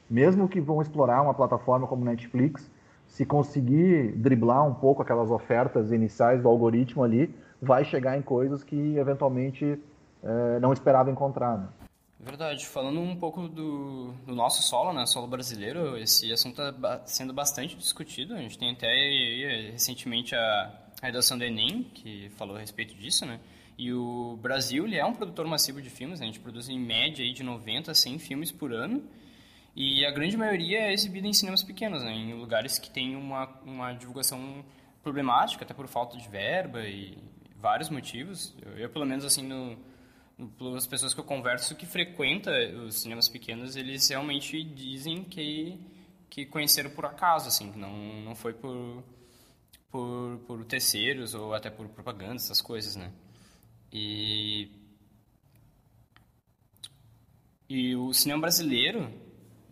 mesmo 0.08 0.48
que 0.48 0.60
vão 0.60 0.80
explorar 0.80 1.20
uma 1.22 1.34
plataforma 1.34 1.86
como 1.86 2.04
Netflix 2.04 2.70
se 3.06 3.24
conseguir 3.24 4.12
driblar 4.16 4.66
um 4.66 4.74
pouco 4.74 5.02
aquelas 5.02 5.30
ofertas 5.30 5.92
iniciais 5.92 6.42
do 6.42 6.48
algoritmo 6.48 7.02
ali 7.02 7.34
vai 7.60 7.84
chegar 7.84 8.16
em 8.16 8.22
coisas 8.22 8.62
que 8.62 8.96
eventualmente 8.96 9.64
uh, 10.22 10.60
não 10.60 10.72
esperava 10.72 11.10
encontrar 11.10 11.58
né? 11.58 11.85
Verdade. 12.18 12.66
Falando 12.66 13.00
um 13.00 13.14
pouco 13.14 13.46
do, 13.46 14.12
do, 14.26 14.34
nosso 14.34 14.62
solo, 14.62 14.92
né, 14.92 15.04
solo 15.06 15.26
brasileiro, 15.26 15.98
esse 15.98 16.32
assunto 16.32 16.60
está 16.62 17.06
sendo 17.06 17.32
bastante 17.32 17.76
discutido. 17.76 18.34
A 18.34 18.38
gente 18.38 18.58
tem 18.58 18.70
até 18.70 19.70
recentemente 19.70 20.34
a, 20.34 20.72
a 21.02 21.06
redação 21.06 21.36
do 21.36 21.44
Enem, 21.44 21.84
que 21.94 22.30
falou 22.30 22.56
a 22.56 22.60
respeito 22.60 22.94
disso, 22.94 23.26
né? 23.26 23.38
E 23.78 23.92
o 23.92 24.38
Brasil, 24.40 24.86
ele 24.86 24.96
é 24.96 25.04
um 25.04 25.12
produtor 25.12 25.46
massivo 25.46 25.82
de 25.82 25.90
filmes, 25.90 26.20
né? 26.20 26.24
a 26.24 26.28
gente 26.28 26.40
produz 26.40 26.68
em 26.70 26.78
média 26.78 27.22
aí 27.22 27.32
de 27.32 27.42
90 27.42 27.90
a 27.90 27.94
100 27.94 28.18
filmes 28.18 28.50
por 28.50 28.72
ano. 28.72 29.04
E 29.74 30.06
a 30.06 30.10
grande 30.10 30.34
maioria 30.34 30.78
é 30.78 30.92
exibida 30.94 31.26
em 31.26 31.34
cinemas 31.34 31.62
pequenos, 31.62 32.02
né? 32.02 32.10
em 32.10 32.32
lugares 32.32 32.78
que 32.78 32.88
tem 32.88 33.14
uma, 33.14 33.46
uma 33.66 33.92
divulgação 33.92 34.64
problemática, 35.02 35.62
até 35.62 35.74
por 35.74 35.86
falta 35.86 36.16
de 36.16 36.26
verba 36.26 36.88
e 36.88 37.18
vários 37.54 37.90
motivos. 37.90 38.54
Eu, 38.64 38.78
eu 38.78 38.88
pelo 38.88 39.04
menos, 39.04 39.26
assim, 39.26 39.42
no, 39.42 39.76
pelas 40.58 40.86
pessoas 40.86 41.14
que 41.14 41.20
eu 41.20 41.24
converso 41.24 41.74
que 41.74 41.86
frequentam 41.86 42.52
os 42.84 42.96
cinemas 42.96 43.28
pequenos, 43.28 43.76
eles 43.76 44.08
realmente 44.08 44.62
dizem 44.62 45.24
que 45.24 45.78
que 46.28 46.44
conheceram 46.44 46.90
por 46.90 47.06
acaso, 47.06 47.48
assim, 47.48 47.72
não 47.76 47.92
não 48.22 48.34
foi 48.34 48.52
por 48.52 49.02
por, 49.90 50.38
por 50.46 50.64
terceiros 50.64 51.34
ou 51.34 51.54
até 51.54 51.70
por 51.70 51.88
propaganda, 51.88 52.34
essas 52.36 52.60
coisas, 52.60 52.96
né? 52.96 53.12
E 53.92 54.70
e 57.68 57.96
o 57.96 58.12
cinema 58.12 58.42
brasileiro, 58.42 59.10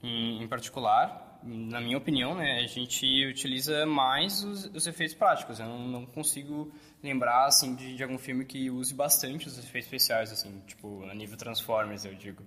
em, 0.03 0.43
em 0.43 0.49
particular, 0.49 1.24
na 1.45 1.81
minha 1.81 1.99
opinião, 1.99 2.35
né, 2.35 2.61
a 2.61 2.67
gente 2.67 3.27
utiliza 3.27 3.85
mais 3.85 4.43
os, 4.43 4.65
os 4.67 4.87
efeitos 4.87 5.15
práticos. 5.15 5.61
Eu 5.61 5.67
não, 5.67 5.79
não 5.87 6.07
consigo 6.07 6.73
lembrar, 7.03 7.47
assim, 7.47 7.75
de, 7.75 7.97
de, 7.97 8.03
algum 8.03 8.17
filme 8.17 8.47
que 8.47 8.71
use 8.71 8.95
bastante 8.95 9.47
os 9.47 9.59
efeitos 9.59 9.87
especiais, 9.87 10.33
assim, 10.33 10.63
tipo, 10.67 11.05
a 11.05 11.15
nível 11.15 11.37
Transformers, 11.37 12.05
eu 12.05 12.15
digo. 12.15 12.43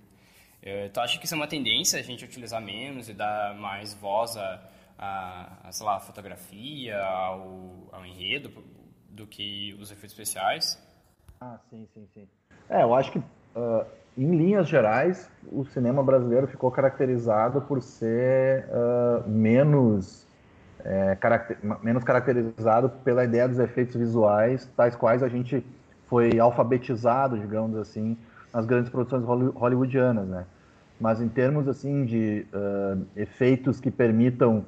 Eu, 0.60 0.90
tu 0.90 1.00
acha 1.00 1.16
que 1.18 1.26
isso 1.26 1.34
é 1.34 1.36
uma 1.36 1.46
tendência, 1.46 1.98
a 1.98 2.02
gente 2.02 2.24
utilizar 2.24 2.60
menos 2.60 3.08
e 3.08 3.14
dar 3.14 3.54
mais 3.54 3.94
voz 3.94 4.36
a, 4.36 4.68
a, 4.98 5.68
a 5.68 5.72
sei 5.72 5.86
lá, 5.86 5.96
a 5.96 6.00
fotografia, 6.00 7.00
ao, 7.00 7.88
ao 7.92 8.04
enredo, 8.04 8.50
do 9.08 9.26
que 9.26 9.74
os 9.80 9.92
efeitos 9.92 10.12
especiais? 10.12 10.82
Ah, 11.40 11.58
sim, 11.70 11.86
sim, 11.94 12.06
sim. 12.12 12.28
É, 12.68 12.82
eu 12.82 12.94
acho 12.94 13.12
que, 13.12 13.18
uh, 13.18 13.86
em 14.24 14.36
linhas 14.36 14.68
gerais, 14.68 15.30
o 15.50 15.64
cinema 15.64 16.02
brasileiro 16.02 16.48
ficou 16.48 16.70
caracterizado 16.70 17.60
por 17.62 17.80
ser 17.80 18.66
uh, 18.66 19.28
menos 19.28 20.26
é, 20.84 21.16
caracter, 21.16 21.56
menos 21.82 22.02
caracterizado 22.02 22.88
pela 23.04 23.24
ideia 23.24 23.48
dos 23.48 23.58
efeitos 23.58 23.94
visuais, 23.94 24.68
tais 24.76 24.96
quais 24.96 25.22
a 25.22 25.28
gente 25.28 25.64
foi 26.06 26.38
alfabetizado, 26.38 27.38
digamos 27.38 27.76
assim, 27.76 28.16
nas 28.52 28.66
grandes 28.66 28.90
produções 28.90 29.24
hollywoodianas, 29.54 30.26
né? 30.26 30.44
Mas 31.00 31.20
em 31.20 31.28
termos 31.28 31.68
assim 31.68 32.04
de 32.04 32.44
uh, 32.52 33.00
efeitos 33.14 33.78
que 33.78 33.90
permitam 33.90 34.64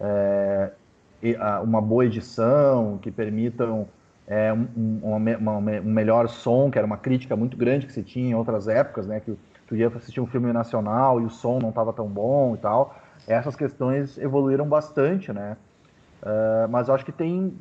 é, 0.00 0.70
uma 1.62 1.80
boa 1.80 2.04
edição, 2.04 2.98
que 3.02 3.10
permitam 3.10 3.88
é, 4.32 4.52
um, 4.52 5.00
um 5.04 5.82
melhor 5.82 6.28
som, 6.28 6.70
que 6.70 6.78
era 6.78 6.86
uma 6.86 6.96
crítica 6.96 7.36
muito 7.36 7.56
grande 7.56 7.86
que 7.86 7.92
se 7.92 8.02
tinha 8.02 8.30
em 8.30 8.34
outras 8.34 8.68
épocas, 8.68 9.06
né? 9.06 9.20
Que 9.20 9.36
tu 9.66 9.76
ia 9.76 9.88
assistir 9.88 10.20
um 10.20 10.26
filme 10.26 10.52
nacional 10.52 11.20
e 11.20 11.24
o 11.24 11.30
som 11.30 11.58
não 11.58 11.68
estava 11.68 11.92
tão 11.92 12.06
bom 12.06 12.54
e 12.54 12.58
tal 12.58 12.96
essas 13.26 13.54
questões 13.56 14.18
evoluíram 14.18 14.66
bastante, 14.66 15.32
né? 15.32 15.56
Uh, 16.22 16.68
mas 16.68 16.88
eu 16.88 16.94
acho 16.94 17.04
que 17.04 17.12
tem 17.12 17.52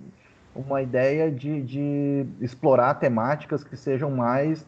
uma 0.55 0.81
ideia 0.81 1.31
de, 1.31 1.61
de, 1.61 2.25
explorar 2.39 2.95
temáticas 2.95 3.63
que 3.63 3.75
sejam 3.75 4.11
mais. 4.11 4.65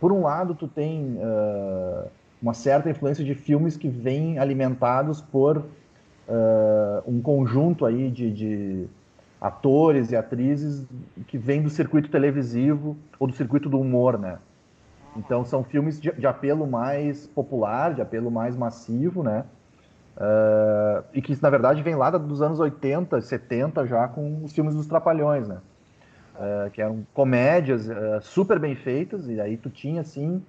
Por 0.00 0.10
um 0.10 0.22
lado, 0.22 0.54
tu 0.54 0.66
tem 0.66 1.18
uh, 1.18 2.08
uma 2.40 2.54
certa 2.54 2.90
influência 2.90 3.24
de 3.24 3.34
filmes 3.34 3.76
que 3.76 3.88
vêm 3.88 4.38
alimentados 4.38 5.20
por 5.20 5.58
uh, 5.58 7.02
um 7.06 7.20
conjunto 7.20 7.86
aí 7.86 8.10
de, 8.10 8.30
de, 8.30 8.88
atores 9.42 10.12
e 10.12 10.16
atrizes 10.16 10.86
que 11.26 11.36
vêm 11.36 11.60
do 11.60 11.68
circuito 11.68 12.08
televisivo 12.08 12.96
ou 13.18 13.26
do 13.26 13.34
circuito 13.34 13.68
do 13.68 13.80
humor, 13.80 14.16
né? 14.16 14.38
Então 15.16 15.44
são 15.44 15.64
filmes 15.64 16.00
de, 16.00 16.12
de 16.12 16.26
apelo 16.28 16.64
mais 16.64 17.26
popular, 17.26 17.92
de 17.92 18.00
apelo 18.00 18.30
mais 18.30 18.56
massivo, 18.56 19.24
né? 19.24 19.44
Uh, 20.16 21.04
e 21.12 21.20
que, 21.20 21.36
na 21.42 21.50
verdade, 21.50 21.82
vem 21.82 21.96
lá 21.96 22.08
dos 22.10 22.40
anos 22.40 22.60
80, 22.60 23.20
70 23.20 23.84
já 23.86 24.06
com 24.06 24.44
os 24.44 24.52
filmes 24.52 24.76
dos 24.76 24.86
Trapalhões, 24.86 25.48
né? 25.48 25.58
Uh, 26.36 26.70
que 26.70 26.80
eram 26.80 27.04
comédias 27.12 27.88
uh, 27.88 28.20
super 28.20 28.60
bem 28.60 28.76
feitas, 28.76 29.28
e 29.28 29.40
aí 29.40 29.56
tu 29.56 29.68
tinha, 29.68 30.02
assim, 30.02 30.40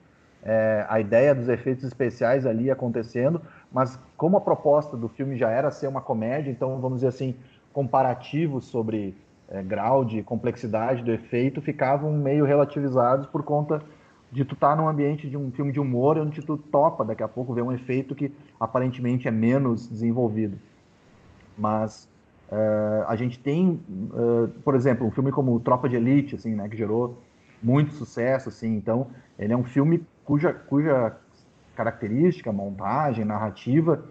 é, 0.44 0.86
a 0.90 1.00
ideia 1.00 1.34
dos 1.34 1.48
efeitos 1.48 1.84
especiais 1.84 2.46
ali 2.46 2.70
acontecendo, 2.70 3.42
mas 3.72 3.98
como 4.18 4.38
a 4.38 4.42
proposta 4.42 4.98
do 4.98 5.08
filme 5.08 5.38
já 5.38 5.50
era 5.50 5.72
ser 5.72 5.88
uma 5.88 6.02
comédia, 6.02 6.52
então 6.52 6.80
vamos 6.80 6.98
dizer 6.98 7.08
assim, 7.08 7.36
comparativos 7.74 8.66
sobre 8.66 9.16
é, 9.50 9.62
grau 9.62 10.06
de 10.06 10.24
complexidade 10.24 11.04
do 11.04 11.12
efeito 11.12 11.62
ficavam 11.62 12.14
meio 12.14 12.46
relativizados 12.46 13.26
por 13.26 13.44
conta 13.44 13.82
de 14.32 14.46
tu 14.46 14.54
estar 14.54 14.70
tá 14.70 14.76
num 14.76 14.88
ambiente 14.88 15.30
de 15.30 15.36
um 15.36 15.52
filme 15.52 15.72
de 15.72 15.80
humor 15.80 16.18
onde 16.18 16.42
tu 16.42 16.58
topa 16.58 17.04
daqui 17.04 17.22
a 17.22 17.28
pouco 17.28 17.54
ver 17.54 17.62
um 17.62 17.72
efeito 17.72 18.16
que 18.16 18.32
aparentemente 18.60 19.28
é 19.28 19.32
menos 19.32 19.88
desenvolvido. 19.88 20.58
Mas 21.58 22.10
uh, 22.52 23.06
a 23.08 23.16
gente 23.16 23.38
tem, 23.38 23.80
uh, 23.90 24.48
por 24.64 24.74
exemplo, 24.74 25.06
um 25.06 25.12
filme 25.12 25.32
como 25.32 25.60
Tropa 25.60 25.88
de 25.88 25.96
Elite, 25.96 26.36
assim, 26.36 26.56
né, 26.56 26.68
que 26.68 26.76
gerou 26.76 27.22
muito 27.62 27.94
sucesso, 27.94 28.50
assim. 28.50 28.76
Então, 28.76 29.08
ele 29.38 29.54
é 29.54 29.58
um 29.58 29.64
filme 29.64 30.04
cuja, 30.26 30.52
cuja 30.52 31.16
característica, 31.76 32.52
montagem, 32.52 33.24
narrativa, 33.24 34.04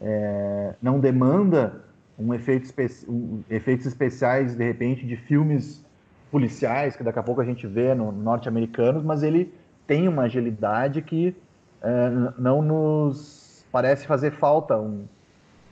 é, 0.00 0.74
não 0.80 0.98
demanda 0.98 1.84
um 2.18 2.32
efeito 2.34 2.64
espe 2.64 2.86
um, 3.08 3.42
efeitos 3.50 3.86
especiais, 3.86 4.54
de 4.54 4.64
repente, 4.64 5.06
de 5.06 5.16
filmes 5.16 5.84
policiais, 6.30 6.96
que 6.96 7.02
daqui 7.02 7.18
a 7.18 7.22
pouco 7.22 7.40
a 7.40 7.44
gente 7.44 7.66
vê 7.66 7.94
no 7.94 8.10
norte-americanos, 8.10 9.04
mas 9.04 9.22
ele 9.22 9.52
tem 9.86 10.08
uma 10.08 10.22
agilidade 10.22 11.02
que 11.02 11.36
é, 11.82 12.10
não 12.38 12.62
nos 12.62 13.64
parece 13.70 14.06
fazer 14.06 14.32
falta 14.32 14.76
um, 14.76 15.06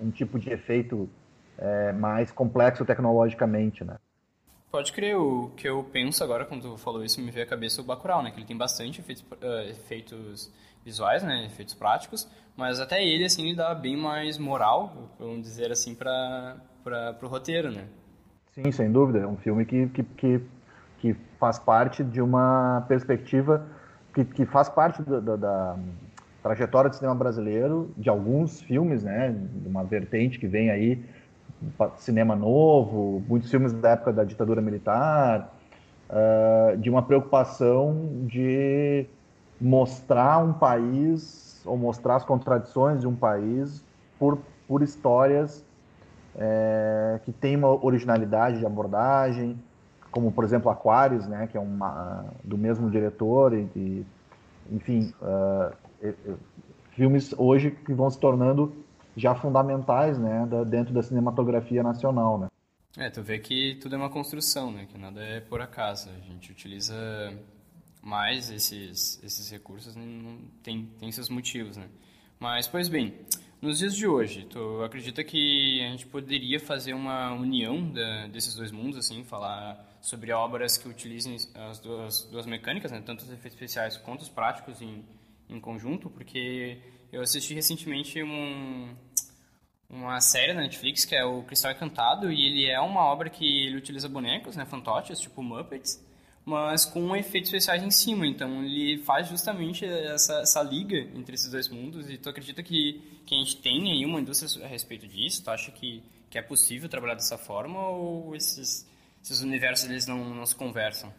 um 0.01 0.11
tipo 0.11 0.39
de 0.39 0.51
efeito 0.51 1.09
é, 1.59 1.93
mais 1.93 2.31
complexo 2.31 2.85
tecnologicamente, 2.85 3.85
né? 3.85 3.97
Pode 4.71 4.93
crer, 4.93 5.17
o 5.17 5.51
que 5.57 5.69
eu 5.69 5.85
penso 5.85 6.25
agora 6.25 6.45
quando 6.45 6.63
tu 6.63 6.77
falou 6.77 7.05
isso 7.05 7.21
me 7.21 7.31
veio 7.31 7.47
à 7.47 7.49
cabeça 7.49 7.81
o 7.81 7.85
Bacurau, 7.85 8.23
né? 8.23 8.33
Que 8.33 8.39
ele 8.39 8.47
tem 8.47 8.57
bastante 8.57 9.01
efeitos, 9.01 9.25
uh, 9.31 9.71
efeitos 9.71 10.53
visuais, 10.85 11.23
né? 11.23 11.47
Efeitos 11.47 11.75
práticos, 11.75 12.29
mas 12.57 12.81
até 12.81 13.03
ele, 13.03 13.25
assim, 13.25 13.47
ele 13.47 13.57
dá 13.57 13.75
bem 13.75 13.97
mais 13.97 14.39
moral, 14.39 15.11
vamos 15.19 15.43
dizer 15.43 15.73
assim, 15.73 15.95
para 15.95 16.57
o 17.23 17.27
roteiro, 17.27 17.71
né? 17.71 17.85
Sim, 18.53 18.71
sem 18.71 18.93
dúvida. 18.93 19.21
É 19.21 19.27
um 19.27 19.37
filme 19.37 19.65
que, 19.65 19.89
que, 19.89 20.03
que, 20.03 20.41
que 20.99 21.17
faz 21.41 21.59
parte 21.59 22.05
de 22.05 22.21
uma 22.21 22.85
perspectiva 22.87 23.67
que, 24.15 24.25
que 24.25 24.47
faz 24.47 24.69
parte 24.69 25.03
da, 25.03 25.19
da, 25.19 25.37
da, 25.37 25.77
trajetória 26.43 26.91
do 26.91 26.95
cinema 26.95 27.15
brasileiro, 27.15 27.91
de 27.97 28.11
alguns 28.11 28.61
filmes, 28.61 29.03
né, 29.03 29.35
de 29.35 29.67
uma 29.67 29.83
vertente 29.83 30.39
que 30.39 30.47
vem 30.47 30.71
aí, 30.71 31.03
cinema 31.97 32.37
novo, 32.37 33.25
muitos 33.27 33.51
filmes 33.51 33.73
da 33.73 33.91
época 33.91 34.13
da 34.13 34.25
ditadura 34.25 34.61
militar, 34.61 35.53
uh, 36.11 36.77
de 36.77 36.91
uma 36.91 37.03
preocupação 37.03 38.27
de 38.27 39.07
mostrar 39.61 40.39
um 40.39 40.53
país, 40.53 41.63
ou 41.65 41.77
mostrar 41.77 42.17
as 42.17 42.25
contradições 42.25 43.01
de 43.01 43.07
um 43.07 43.15
país 43.15 43.83
por, 44.19 44.39
por 44.67 44.83
histórias 44.83 45.65
é, 46.37 47.21
que 47.25 47.33
tem 47.33 47.57
uma 47.57 47.85
originalidade 47.85 48.59
de 48.59 48.67
abordagem, 48.67 49.59
como 50.11 50.33
por 50.33 50.45
exemplo 50.45 50.71
Aquarius, 50.71 51.27
né, 51.27 51.47
que 51.47 51.57
é 51.57 51.61
uma, 51.61 52.27
do 52.43 52.57
mesmo 52.59 52.91
diretor 52.91 53.53
e, 53.53 53.69
e 53.75 54.07
enfim, 54.71 55.13
uh, 55.21 56.37
filmes 56.93 57.35
hoje 57.37 57.71
que 57.71 57.93
vão 57.93 58.09
se 58.11 58.19
tornando 58.19 58.73
já 59.17 59.35
fundamentais, 59.35 60.19
né, 60.19 60.47
da, 60.47 60.65
dentro 60.65 60.93
da 60.93 61.03
cinematografia 61.03 61.83
nacional, 61.83 62.39
né. 62.39 62.49
É, 62.97 63.11
tu 63.11 63.23
vê 63.23 63.41
que 63.41 63.77
tudo 63.83 63.97
é 63.97 63.99
uma 63.99 64.09
construção, 64.09 64.71
né, 64.71 64.87
que 64.89 64.97
nada 64.97 65.21
é 65.21 65.41
por 65.41 65.61
acaso. 65.61 66.11
A 66.11 66.21
gente 66.21 66.53
utiliza 66.53 66.95
mais 68.05 68.51
esses 68.51 69.23
esses 69.25 69.51
recursos, 69.51 69.97
não, 69.97 70.39
tem 70.63 70.87
tem 70.99 71.11
seus 71.11 71.29
motivos, 71.29 71.77
né. 71.77 71.89
Mas 72.39 72.69
pois 72.69 72.89
bem, 72.89 73.15
nos 73.65 73.79
dias 73.79 73.97
de 73.97 74.07
hoje, 74.07 74.45
tu 74.45 74.83
acredita 74.83 75.25
que 75.25 75.81
a 75.83 75.91
gente 75.91 76.07
poderia 76.07 76.61
fazer 76.61 76.93
uma 76.93 77.33
união 77.33 77.91
da, 77.91 78.27
desses 78.27 78.55
dois 78.55 78.71
mundos, 78.71 78.99
assim, 78.99 79.25
falar 79.25 79.99
sobre 80.03 80.31
obras 80.33 80.77
que 80.77 80.87
utilizem 80.87 81.35
as 81.55 81.79
duas, 81.79 82.25
duas 82.25 82.45
mecânicas, 82.45 82.93
né, 82.93 83.03
tanto 83.05 83.21
os 83.21 83.31
efeitos 83.31 83.55
especiais 83.55 83.97
quanto 83.97 84.21
os 84.21 84.29
práticos 84.29 84.83
em, 84.83 85.03
em 85.49 85.59
conjunto? 85.59 86.11
Porque 86.11 86.79
eu 87.11 87.23
assisti 87.23 87.55
recentemente 87.55 88.23
um, 88.23 88.95
uma 89.89 90.21
série 90.21 90.53
na 90.53 90.61
Netflix 90.61 91.07
que 91.07 91.17
é 91.17 91.25
o 91.25 91.43
Cristal 91.45 91.73
Encantado 91.73 92.31
e 92.31 92.43
ele 92.45 92.67
é 92.67 92.79
uma 92.81 93.01
obra 93.01 93.31
que 93.31 93.67
ele 93.67 93.79
utiliza 93.79 94.11
bonecos, 94.11 94.57
né, 94.57 94.67
fantoches, 94.67 95.19
tipo 95.19 95.43
Muppets, 95.43 96.04
mas 96.45 96.85
com 96.85 97.17
efeitos 97.17 97.49
especiais 97.49 97.83
em 97.83 97.91
cima. 97.91 98.27
Então 98.27 98.63
ele 98.63 98.99
faz 98.99 99.29
justamente 99.29 99.85
essa, 99.85 100.41
essa 100.41 100.63
liga 100.63 100.97
entre 101.15 101.35
esses 101.35 101.51
dois 101.51 101.69
mundos. 101.69 102.09
E 102.11 102.19
tu 102.19 102.29
acredita 102.29 102.63
que, 102.63 103.01
que 103.25 103.35
a 103.35 103.39
gente 103.39 103.57
tem 103.57 103.91
aí 103.91 104.05
uma 104.05 104.21
indústria 104.21 104.65
a 104.65 104.69
respeito 104.69 105.07
disso? 105.07 105.43
Tu 105.43 105.51
acha 105.51 105.73
que, 105.73 106.03
que 106.29 106.39
é 106.39 106.43
possível 106.43 106.89
trabalhar 106.89 107.15
dessa 107.15 107.39
forma 107.39 107.81
ou 107.89 108.37
esses, 108.37 108.87
esses 109.23 109.41
universos 109.41 109.89
eles 109.89 110.07
não, 110.07 110.35
não 110.35 110.45
se 110.45 110.55
conversam? 110.55 111.11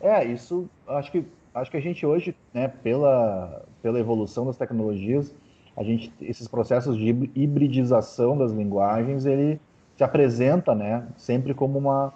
É, 0.00 0.24
isso 0.24 0.68
acho 0.86 1.10
que 1.10 1.24
acho 1.54 1.70
que 1.70 1.76
a 1.76 1.80
gente 1.80 2.04
hoje, 2.04 2.34
né, 2.52 2.68
pela, 2.68 3.64
pela 3.82 4.00
evolução 4.00 4.46
das 4.46 4.56
tecnologias, 4.56 5.34
a 5.76 5.82
gente 5.82 6.12
esses 6.20 6.48
processos 6.48 6.96
de 6.96 7.08
hibridização 7.34 8.36
das 8.36 8.52
linguagens, 8.52 9.26
ele 9.26 9.60
se 9.96 10.02
apresenta, 10.02 10.74
né, 10.74 11.06
sempre 11.16 11.52
como 11.52 11.78
uma 11.78 12.14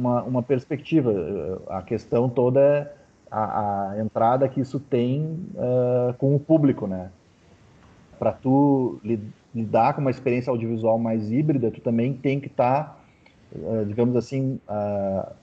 uma, 0.00 0.22
uma 0.22 0.42
perspectiva. 0.42 1.12
A 1.68 1.82
questão 1.82 2.28
toda 2.28 2.60
é 2.60 2.92
a, 3.30 3.90
a 3.90 4.00
entrada 4.00 4.48
que 4.48 4.60
isso 4.60 4.80
tem 4.80 5.38
uh, 5.54 6.14
com 6.14 6.34
o 6.34 6.40
público, 6.40 6.86
né? 6.86 7.10
Para 8.18 8.32
tu 8.32 9.00
lidar 9.54 9.94
com 9.94 10.00
uma 10.00 10.10
experiência 10.10 10.50
audiovisual 10.50 10.98
mais 10.98 11.30
híbrida, 11.30 11.70
tu 11.70 11.80
também 11.80 12.12
tem 12.14 12.40
que 12.40 12.48
estar, 12.48 12.84
tá, 12.84 12.96
uh, 13.54 13.84
digamos 13.84 14.16
assim, 14.16 14.58
uh, 14.68 15.34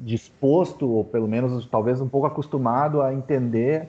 disposto, 0.00 0.88
ou 0.88 1.04
pelo 1.04 1.28
menos 1.28 1.66
talvez 1.66 2.00
um 2.00 2.08
pouco 2.08 2.26
acostumado 2.26 3.02
a 3.02 3.12
entender 3.12 3.88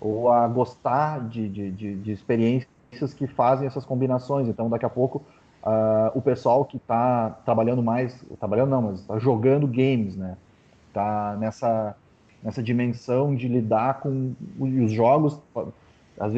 ou 0.00 0.28
a 0.28 0.46
gostar 0.48 1.28
de, 1.28 1.48
de, 1.48 1.70
de, 1.70 1.94
de 1.96 2.12
experiências 2.12 3.14
que 3.16 3.26
fazem 3.26 3.66
essas 3.66 3.84
combinações. 3.84 4.48
Então, 4.48 4.68
daqui 4.68 4.84
a 4.84 4.90
pouco, 4.90 5.22
uh, 5.64 6.16
o 6.16 6.20
pessoal 6.20 6.64
que 6.64 6.76
está 6.76 7.30
trabalhando 7.44 7.82
mais, 7.82 8.22
trabalhando 8.38 8.70
não, 8.70 8.82
mas 8.82 9.00
está 9.00 9.18
jogando 9.18 9.66
games, 9.66 10.16
né? 10.16 10.36
Está 10.88 11.36
nessa, 11.40 11.96
nessa 12.42 12.62
dimensão 12.62 13.34
de 13.34 13.48
lidar 13.48 14.00
com 14.00 14.34
os 14.60 14.92
jogos, 14.92 15.40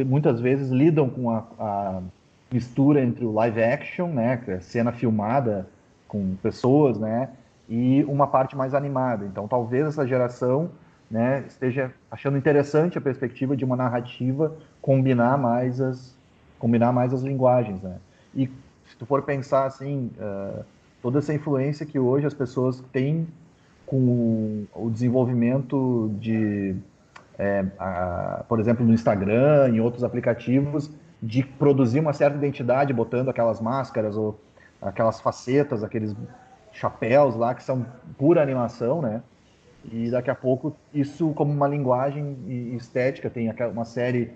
muitas 0.06 0.40
vezes 0.40 0.70
lidam 0.70 1.10
com 1.10 1.30
a, 1.30 1.44
a 1.58 2.02
mistura 2.50 3.02
entre 3.02 3.24
o 3.24 3.32
live 3.32 3.62
action, 3.62 4.08
né, 4.08 4.42
é 4.46 4.60
cena 4.60 4.92
filmada 4.92 5.68
com 6.08 6.36
pessoas, 6.36 6.98
né, 6.98 7.28
e 7.68 8.02
uma 8.04 8.26
parte 8.26 8.56
mais 8.56 8.72
animada. 8.72 9.26
Então, 9.26 9.46
talvez 9.46 9.86
essa 9.86 10.06
geração 10.06 10.70
né, 11.10 11.44
esteja 11.46 11.92
achando 12.10 12.38
interessante 12.38 12.96
a 12.96 13.00
perspectiva 13.00 13.56
de 13.56 13.64
uma 13.64 13.76
narrativa 13.76 14.56
combinar 14.80 15.36
mais 15.36 15.80
as 15.80 16.16
combinar 16.58 16.90
mais 16.90 17.12
as 17.12 17.20
linguagens, 17.20 17.82
né? 17.82 17.96
E 18.34 18.50
se 18.88 18.96
tu 18.96 19.07
for 19.07 19.22
pensar 19.22 19.66
assim, 19.66 20.11
uh, 20.18 20.64
toda 21.03 21.18
essa 21.18 21.33
influência 21.33 21.85
que 21.87 21.99
hoje 21.99 22.27
as 22.27 22.35
pessoas 22.35 22.83
têm 22.92 23.27
com 23.87 24.66
o 24.75 24.90
desenvolvimento 24.90 26.11
de, 26.18 26.75
é, 27.38 27.64
a, 27.79 28.44
por 28.49 28.59
exemplo, 28.59 28.85
no 28.85 28.92
Instagram, 28.92 29.68
em 29.68 29.81
outros 29.81 30.03
aplicativos, 30.03 30.90
de 31.22 31.44
produzir 31.44 32.01
uma 32.01 32.12
certa 32.12 32.37
identidade 32.37 32.92
botando 32.92 33.29
aquelas 33.29 33.61
máscaras 33.61 34.16
ou 34.16 34.38
aquelas 34.83 35.20
facetas, 35.20 35.85
aqueles 35.85 36.14
chapéus 36.72 37.37
lá 37.37 37.55
que 37.55 37.62
são 37.62 37.87
pura 38.18 38.42
animação, 38.42 39.01
né? 39.01 39.22
E 39.90 40.11
daqui 40.11 40.31
a 40.31 40.35
pouco 40.35 40.77
isso 40.92 41.31
como 41.31 41.53
uma 41.53 41.68
linguagem 41.68 42.37
estética 42.77 43.31
tem 43.31 43.49
uma 43.72 43.85
série 43.85 44.33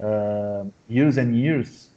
uh, 0.00 0.68
Years 0.90 1.16
and 1.18 1.30
Years 1.34 1.87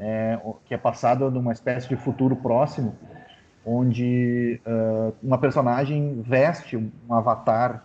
é, 0.00 0.40
que 0.64 0.74
é 0.74 0.78
passada 0.78 1.30
numa 1.30 1.52
espécie 1.52 1.88
de 1.88 1.94
futuro 1.94 2.34
próximo, 2.34 2.96
onde 3.64 4.58
uh, 4.66 5.14
uma 5.22 5.36
personagem 5.36 6.22
veste 6.22 6.76
um 6.76 6.90
avatar 7.10 7.84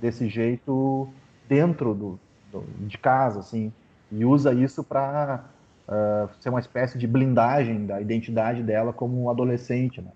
desse 0.00 0.28
jeito 0.28 1.08
dentro 1.48 1.94
do, 1.94 2.20
do 2.50 2.64
de 2.80 2.98
casa, 2.98 3.38
assim, 3.38 3.72
e 4.10 4.24
usa 4.24 4.52
isso 4.52 4.82
para 4.82 5.44
uh, 5.88 6.28
ser 6.40 6.48
uma 6.48 6.58
espécie 6.58 6.98
de 6.98 7.06
blindagem 7.06 7.86
da 7.86 8.00
identidade 8.00 8.62
dela 8.62 8.92
como 8.92 9.30
adolescente. 9.30 10.02
Né? 10.02 10.10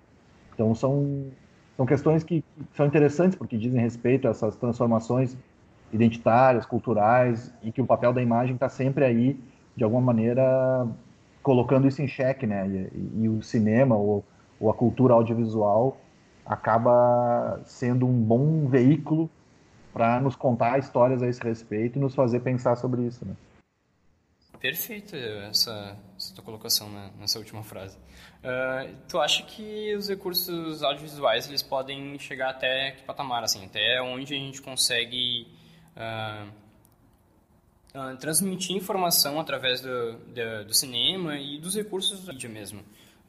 Então 0.52 0.74
são 0.74 1.26
são 1.76 1.84
questões 1.84 2.24
que 2.24 2.42
são 2.72 2.86
interessantes 2.86 3.36
porque 3.36 3.58
dizem 3.58 3.80
respeito 3.80 4.26
a 4.26 4.30
essas 4.30 4.56
transformações 4.56 5.36
identitárias, 5.92 6.64
culturais 6.64 7.52
e 7.62 7.70
que 7.70 7.82
o 7.82 7.86
papel 7.86 8.14
da 8.14 8.22
imagem 8.22 8.54
está 8.54 8.68
sempre 8.68 9.04
aí 9.04 9.38
de 9.76 9.84
alguma 9.84 10.00
maneira 10.00 10.88
colocando 11.46 11.86
isso 11.86 12.02
em 12.02 12.08
xeque, 12.08 12.44
né? 12.44 12.66
E, 12.66 13.22
e 13.22 13.28
o 13.28 13.40
cinema 13.40 13.94
ou, 13.94 14.24
ou, 14.58 14.68
a 14.68 14.74
cultura 14.74 15.14
audiovisual 15.14 15.96
acaba 16.44 17.60
sendo 17.64 18.04
um 18.04 18.20
bom 18.20 18.66
veículo 18.66 19.30
para 19.92 20.20
nos 20.20 20.34
contar 20.34 20.76
histórias 20.76 21.22
a 21.22 21.28
esse 21.28 21.40
respeito 21.40 21.98
e 21.98 22.00
nos 22.00 22.16
fazer 22.16 22.40
pensar 22.40 22.74
sobre 22.74 23.02
isso. 23.02 23.24
Né? 23.24 23.36
Perfeito 24.58 25.14
essa, 25.14 25.96
essa 26.16 26.34
tua 26.34 26.42
colocação 26.42 26.90
né, 26.90 27.12
nessa 27.16 27.38
última 27.38 27.62
frase. 27.62 27.96
Uh, 27.96 28.96
tu 29.08 29.20
acha 29.20 29.44
que 29.44 29.94
os 29.94 30.08
recursos 30.08 30.82
audiovisuais 30.82 31.48
eles 31.48 31.62
podem 31.62 32.18
chegar 32.18 32.50
até 32.50 32.90
que 32.90 33.04
patamar, 33.04 33.44
assim, 33.44 33.64
até 33.64 34.02
onde 34.02 34.34
a 34.34 34.36
gente 34.36 34.60
consegue 34.60 35.46
uh, 35.96 36.50
uh, 37.94 38.16
transmitir 38.16 38.76
informação 38.76 39.40
através 39.40 39.80
do, 39.80 40.12
do, 40.14 40.64
do, 40.66 40.74
cinema 40.74 41.38
e 41.38 41.58
dos 41.58 41.74
recursos 41.74 42.24
da 42.24 42.32
mídia 42.32 42.48
mesmo? 42.48 42.80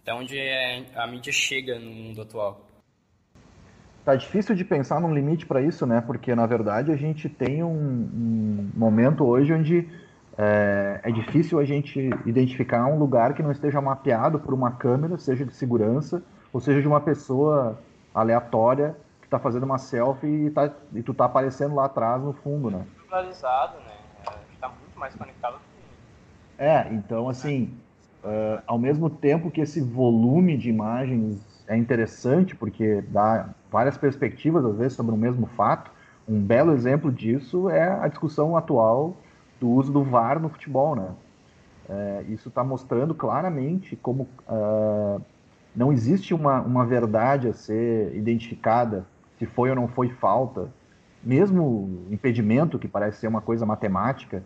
Até 0.02 0.14
onde 0.14 0.38
é, 0.38 0.86
a 0.96 1.06
mídia 1.08 1.34
chega 1.34 1.78
no 1.80 1.92
mundo 1.92 2.22
atual? 2.22 2.66
Tá 4.06 4.16
difícil 4.16 4.56
de 4.56 4.64
pensar 4.64 5.02
num 5.02 5.14
limite 5.14 5.46
para 5.46 5.62
isso, 5.62 5.86
né? 5.86 6.00
Porque, 6.00 6.34
na 6.34 6.46
verdade, 6.46 6.92
a 6.92 6.96
gente 6.96 7.28
tem 7.28 7.62
um, 7.62 7.70
um 7.70 8.72
momento 8.74 9.26
hoje 9.26 9.54
onde 9.54 9.86
é, 10.38 11.02
é, 11.04 11.12
difícil 11.12 11.60
a 11.60 11.66
gente 11.66 12.00
identificar 12.26 12.86
um 12.86 12.98
lugar 12.98 13.34
que 13.34 13.44
não 13.44 13.52
esteja 13.52 13.82
mapeado 13.82 14.40
por 14.40 14.54
uma 14.54 14.72
câmera, 14.72 15.18
seja 15.18 15.44
de 15.44 15.54
segurança, 15.54 16.24
ou 16.54 16.62
seja 16.62 16.80
de 16.80 16.88
uma 16.88 17.02
pessoa 17.02 17.78
aleatória 18.14 18.96
que 19.20 19.26
está 19.26 19.40
fazendo 19.40 19.64
uma 19.64 19.78
selfie 19.78 20.46
e, 20.46 20.52
tá, 20.52 20.72
e 20.94 21.04
tu 21.04 21.14
tá 21.14 21.26
aparecendo 21.26 21.76
lá 21.76 21.86
atrás 21.86 22.22
no 22.22 22.34
fundo, 22.34 22.70
né? 22.70 22.86
Popularizado, 23.00 23.80
né? 23.80 23.97
Muito 24.98 25.00
mais 25.00 25.16
conectado 25.16 25.60
que... 25.60 26.64
É, 26.64 26.92
então 26.92 27.30
assim, 27.30 27.72
uh, 28.24 28.62
ao 28.66 28.80
mesmo 28.80 29.10
tempo 29.10 29.52
que 29.52 29.62
esse 29.62 29.80
volume 29.80 30.58
de 30.58 30.70
imagens 30.70 31.40
é 31.68 31.78
interessante, 31.78 32.56
porque 32.56 33.04
dá 33.10 33.50
várias 33.72 33.98
perspectivas, 33.98 34.66
às 34.66 34.78
vezes, 34.78 34.94
sobre 34.94 35.14
o 35.14 35.18
mesmo 35.18 35.46
fato, 35.48 35.92
um 36.28 36.40
belo 36.42 36.74
exemplo 36.74 37.12
disso 37.12 37.70
é 37.70 37.88
a 37.88 38.08
discussão 38.08 38.58
atual 38.58 39.16
do 39.60 39.70
uso 39.70 39.92
do 39.92 40.04
VAR 40.04 40.40
no 40.40 40.50
futebol, 40.50 40.96
né? 40.96 41.10
É, 41.90 42.26
isso 42.28 42.50
está 42.50 42.64
mostrando 42.64 43.14
claramente 43.14 43.96
como 43.96 44.28
uh, 44.50 45.22
não 45.76 45.94
existe 45.94 46.34
uma, 46.34 46.60
uma 46.60 46.86
verdade 46.86 47.48
a 47.48 47.54
ser 47.54 48.14
identificada 48.14 49.06
se 49.38 49.46
foi 49.46 49.70
ou 49.70 49.76
não 49.76 49.88
foi 49.88 50.10
falta, 50.10 50.70
mesmo 51.24 52.06
impedimento, 52.10 52.80
que 52.80 52.88
parece 52.88 53.20
ser 53.20 53.28
uma 53.28 53.42
coisa 53.42 53.66
matemática, 53.66 54.44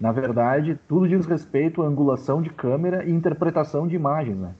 na 0.00 0.12
verdade, 0.12 0.78
tudo 0.88 1.06
diz 1.06 1.26
respeito 1.26 1.82
à 1.82 1.86
angulação 1.86 2.40
de 2.40 2.50
câmera 2.50 3.04
e 3.04 3.10
interpretação 3.10 3.86
de 3.86 3.94
imagens, 3.94 4.38
né? 4.38 4.54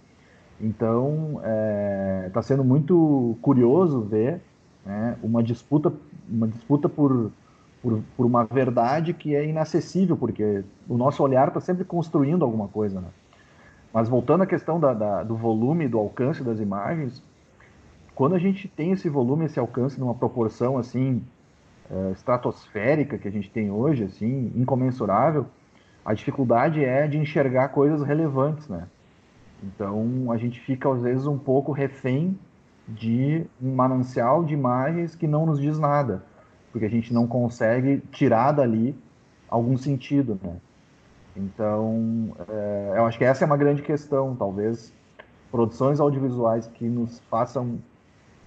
Então, 0.60 1.36
está 1.36 1.48
é, 1.48 2.30
tá 2.34 2.42
sendo 2.42 2.62
muito 2.62 3.38
curioso 3.40 4.02
ver 4.02 4.42
né, 4.84 5.16
uma 5.22 5.42
disputa, 5.42 5.90
uma 6.28 6.46
disputa 6.46 6.86
por 6.88 7.30
por, 7.82 8.02
por 8.16 8.26
uma 8.26 8.44
verdade 8.44 9.12
que 9.12 9.34
é 9.34 9.46
inacessível, 9.46 10.16
porque 10.16 10.64
o 10.88 10.96
nosso 10.96 11.22
olhar 11.22 11.48
está 11.48 11.60
sempre 11.60 11.84
construindo 11.84 12.44
alguma 12.44 12.68
coisa. 12.68 13.00
Né? 13.00 13.08
Mas 13.92 14.08
voltando 14.08 14.42
à 14.42 14.46
questão 14.46 14.78
da, 14.78 14.92
da, 14.92 15.22
do 15.22 15.36
volume, 15.36 15.88
do 15.88 15.98
alcance 15.98 16.42
das 16.42 16.60
imagens, 16.60 17.22
quando 18.14 18.34
a 18.34 18.38
gente 18.38 18.68
tem 18.68 18.92
esse 18.92 19.08
volume, 19.08 19.46
esse 19.46 19.58
alcance 19.58 19.98
numa 19.98 20.14
proporção 20.14 20.78
assim 20.78 21.22
é, 21.90 22.12
estratosférica 22.12 23.18
que 23.18 23.28
a 23.28 23.30
gente 23.30 23.50
tem 23.50 23.70
hoje, 23.70 24.04
assim 24.04 24.52
incomensurável, 24.54 25.46
a 26.04 26.14
dificuldade 26.14 26.84
é 26.84 27.06
de 27.06 27.18
enxergar 27.18 27.68
coisas 27.68 28.02
relevantes, 28.02 28.68
né? 28.68 28.86
Então 29.62 30.30
a 30.32 30.36
gente 30.36 30.60
fica 30.60 30.90
às 30.92 31.02
vezes 31.02 31.26
um 31.26 31.38
pouco 31.38 31.72
refém 31.72 32.38
de 32.88 33.44
um 33.62 33.74
manancial 33.74 34.42
de 34.44 34.54
imagens 34.54 35.14
que 35.14 35.26
não 35.26 35.46
nos 35.46 35.60
diz 35.60 35.78
nada 35.78 36.24
porque 36.72 36.86
a 36.86 36.90
gente 36.90 37.12
não 37.12 37.26
consegue 37.26 38.02
tirar 38.12 38.52
dali 38.52 38.96
algum 39.48 39.76
sentido, 39.76 40.38
né? 40.42 40.56
Então, 41.36 42.34
é, 42.48 42.94
eu 42.96 43.06
acho 43.06 43.16
que 43.16 43.24
essa 43.24 43.44
é 43.44 43.46
uma 43.46 43.56
grande 43.56 43.82
questão, 43.82 44.34
talvez 44.36 44.92
produções 45.50 46.00
audiovisuais 46.00 46.66
que 46.66 46.84
nos 46.88 47.20
façam 47.30 47.78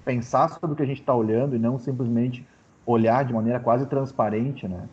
pensar 0.06 0.50
sobre 0.50 0.74
o 0.74 0.76
que 0.76 0.84
a 0.84 0.86
gente 0.86 1.00
está 1.00 1.16
olhando 1.16 1.56
e 1.56 1.60
não 1.60 1.80
simplesmente 1.80 2.46
olhar 2.86 3.24
de 3.26 3.34
maneira 3.34 3.60
quase 3.60 3.86
transparente, 3.86 4.68
né? 4.68 4.88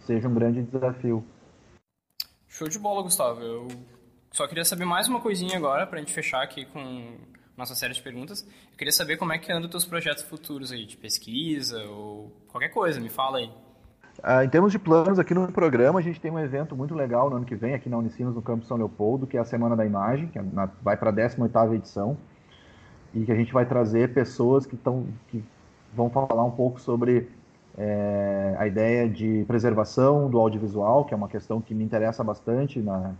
Seja 0.00 0.28
um 0.28 0.34
grande 0.34 0.62
desafio. 0.62 1.24
Show 2.46 2.68
de 2.68 2.78
bola, 2.78 3.02
Gustavo. 3.02 3.40
Eu 3.40 3.68
só 4.32 4.46
queria 4.46 4.64
saber 4.64 4.84
mais 4.84 5.08
uma 5.08 5.20
coisinha 5.20 5.56
agora 5.56 5.86
para 5.86 5.98
a 5.98 6.00
gente 6.00 6.12
fechar 6.12 6.42
aqui 6.42 6.64
com 6.64 7.16
nossa 7.56 7.74
série 7.74 7.92
de 7.92 8.00
perguntas. 8.00 8.46
Eu 8.70 8.78
queria 8.78 8.92
saber 8.92 9.16
como 9.16 9.32
é 9.32 9.38
que 9.38 9.50
andam 9.50 9.64
os 9.64 9.70
teus 9.70 9.84
projetos 9.84 10.22
futuros 10.22 10.70
aí, 10.70 10.86
de 10.86 10.96
pesquisa 10.96 11.82
ou 11.84 12.32
qualquer 12.48 12.68
coisa, 12.68 13.00
me 13.00 13.08
fala 13.08 13.38
aí. 13.38 13.50
Ah, 14.22 14.44
em 14.44 14.48
termos 14.48 14.72
de 14.72 14.78
planos, 14.78 15.18
aqui 15.18 15.34
no 15.34 15.50
programa 15.52 15.98
a 15.98 16.02
gente 16.02 16.20
tem 16.20 16.30
um 16.30 16.38
evento 16.38 16.74
muito 16.74 16.94
legal 16.94 17.30
no 17.30 17.36
ano 17.36 17.44
que 17.44 17.54
vem, 17.54 17.74
aqui 17.74 17.88
na 17.88 17.98
Unicinos, 17.98 18.34
no 18.34 18.42
Campo 18.42 18.64
São 18.64 18.76
Leopoldo, 18.76 19.26
que 19.26 19.36
é 19.36 19.40
a 19.40 19.44
Semana 19.44 19.76
da 19.76 19.84
Imagem, 19.84 20.28
que 20.28 20.38
é 20.38 20.42
na, 20.42 20.66
vai 20.82 20.96
para 20.96 21.10
a 21.10 21.12
18ª 21.12 21.74
edição, 21.74 22.16
e 23.14 23.24
que 23.24 23.32
a 23.32 23.34
gente 23.34 23.52
vai 23.52 23.66
trazer 23.66 24.12
pessoas 24.12 24.66
que, 24.66 24.76
tão, 24.76 25.06
que 25.28 25.44
vão 25.94 26.10
falar 26.10 26.44
um 26.44 26.50
pouco 26.50 26.80
sobre 26.80 27.28
é, 27.76 28.56
a 28.58 28.66
ideia 28.66 29.08
de 29.08 29.44
preservação 29.46 30.28
do 30.28 30.38
audiovisual, 30.38 31.04
que 31.04 31.14
é 31.14 31.16
uma 31.16 31.28
questão 31.28 31.60
que 31.60 31.74
me 31.74 31.84
interessa 31.84 32.24
bastante, 32.24 32.80
na, 32.80 33.12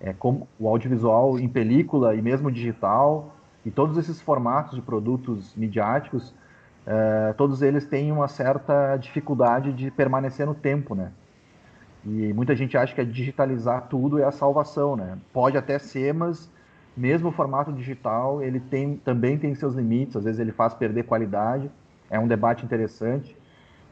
é, 0.00 0.12
como 0.12 0.48
o 0.58 0.68
audiovisual 0.68 1.38
em 1.38 1.48
película 1.48 2.14
e 2.14 2.20
mesmo 2.20 2.50
digital, 2.50 3.34
e 3.64 3.70
todos 3.70 3.96
esses 3.96 4.20
formatos 4.20 4.74
de 4.74 4.82
produtos 4.82 5.54
midiáticos, 5.54 6.34
é, 6.86 7.32
todos 7.34 7.62
eles 7.62 7.86
têm 7.86 8.12
uma 8.12 8.28
certa 8.28 8.96
dificuldade 8.96 9.72
de 9.72 9.90
permanecer 9.90 10.46
no 10.46 10.54
tempo, 10.54 10.94
né? 10.94 11.12
E 12.04 12.32
muita 12.34 12.54
gente 12.54 12.76
acha 12.76 12.94
que 12.94 13.00
é 13.00 13.04
digitalizar 13.04 13.86
tudo 13.88 14.18
é 14.18 14.24
a 14.24 14.30
salvação, 14.30 14.94
né? 14.94 15.16
Pode 15.32 15.56
até 15.56 15.78
ser, 15.78 16.12
mas 16.12 16.50
mesmo 16.94 17.30
o 17.30 17.32
formato 17.32 17.72
digital, 17.72 18.42
ele 18.42 18.60
tem, 18.60 18.96
também 18.96 19.38
tem 19.38 19.54
seus 19.54 19.74
limites, 19.74 20.16
às 20.16 20.24
vezes 20.24 20.38
ele 20.38 20.52
faz 20.52 20.74
perder 20.74 21.04
qualidade, 21.04 21.70
é 22.14 22.18
um 22.18 22.28
debate 22.28 22.64
interessante. 22.64 23.36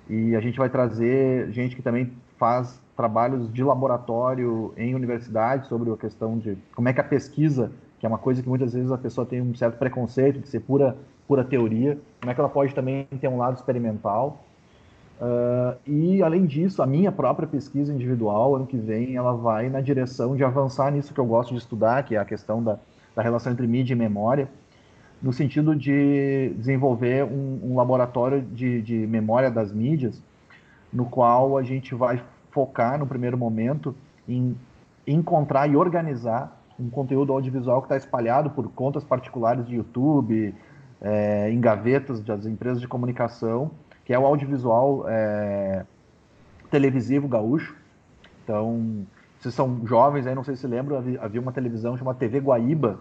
E 0.08 0.34
a 0.34 0.40
gente 0.40 0.58
vai 0.58 0.68
trazer 0.68 1.50
gente 1.52 1.76
que 1.76 1.82
também 1.82 2.12
faz 2.38 2.80
trabalhos 2.96 3.52
de 3.52 3.62
laboratório 3.62 4.72
em 4.76 4.94
universidade 4.94 5.66
sobre 5.68 5.90
a 5.90 5.96
questão 5.96 6.38
de 6.38 6.56
como 6.74 6.88
é 6.88 6.92
que 6.92 7.00
a 7.00 7.04
pesquisa 7.04 7.70
que 8.02 8.06
é 8.06 8.08
uma 8.08 8.18
coisa 8.18 8.42
que 8.42 8.48
muitas 8.48 8.72
vezes 8.72 8.90
a 8.90 8.98
pessoa 8.98 9.24
tem 9.24 9.40
um 9.40 9.54
certo 9.54 9.78
preconceito 9.78 10.40
de 10.40 10.48
ser 10.48 10.58
pura, 10.58 10.96
pura 11.28 11.44
teoria, 11.44 11.96
como 12.20 12.32
é 12.32 12.34
que 12.34 12.40
ela 12.40 12.48
pode 12.48 12.74
também 12.74 13.06
ter 13.20 13.28
um 13.28 13.36
lado 13.36 13.54
experimental. 13.54 14.44
Uh, 15.20 15.78
e, 15.86 16.20
além 16.20 16.44
disso, 16.44 16.82
a 16.82 16.86
minha 16.86 17.12
própria 17.12 17.46
pesquisa 17.46 17.94
individual, 17.94 18.56
ano 18.56 18.66
que 18.66 18.76
vem, 18.76 19.14
ela 19.14 19.34
vai 19.34 19.68
na 19.68 19.80
direção 19.80 20.34
de 20.34 20.42
avançar 20.42 20.90
nisso 20.90 21.14
que 21.14 21.20
eu 21.20 21.24
gosto 21.24 21.50
de 21.50 21.58
estudar, 21.58 22.02
que 22.02 22.16
é 22.16 22.18
a 22.18 22.24
questão 22.24 22.60
da, 22.60 22.76
da 23.14 23.22
relação 23.22 23.52
entre 23.52 23.68
mídia 23.68 23.94
e 23.94 23.96
memória, 23.96 24.48
no 25.22 25.32
sentido 25.32 25.76
de 25.76 26.52
desenvolver 26.56 27.24
um, 27.24 27.60
um 27.62 27.76
laboratório 27.76 28.42
de, 28.42 28.82
de 28.82 29.06
memória 29.06 29.50
das 29.50 29.72
mídias, 29.72 30.20
no 30.92 31.04
qual 31.06 31.56
a 31.56 31.62
gente 31.62 31.94
vai 31.94 32.22
focar, 32.50 32.98
no 32.98 33.06
primeiro 33.06 33.38
momento, 33.38 33.94
em 34.28 34.56
encontrar 35.06 35.68
e 35.70 35.76
organizar 35.76 36.60
um 36.78 36.90
conteúdo 36.90 37.32
audiovisual 37.32 37.80
que 37.80 37.86
está 37.86 37.96
espalhado 37.96 38.50
por 38.50 38.68
contas 38.70 39.04
particulares 39.04 39.64
de 39.66 39.76
YouTube, 39.76 40.54
é, 41.00 41.50
em 41.50 41.60
gavetas 41.60 42.20
das 42.20 42.44
empresas 42.44 42.80
de 42.80 42.88
comunicação, 42.88 43.70
que 44.04 44.12
é 44.12 44.18
o 44.18 44.26
audiovisual 44.26 45.04
é, 45.08 45.84
televisivo 46.70 47.28
gaúcho. 47.28 47.76
Então, 48.42 49.06
vocês 49.38 49.54
são 49.54 49.86
jovens 49.86 50.26
aí, 50.26 50.34
não 50.34 50.44
sei 50.44 50.56
se 50.56 50.66
lembram, 50.66 50.96
havia 51.20 51.40
uma 51.40 51.52
televisão 51.52 51.96
chamada 51.96 52.18
TV 52.18 52.38
Guaíba, 52.38 52.98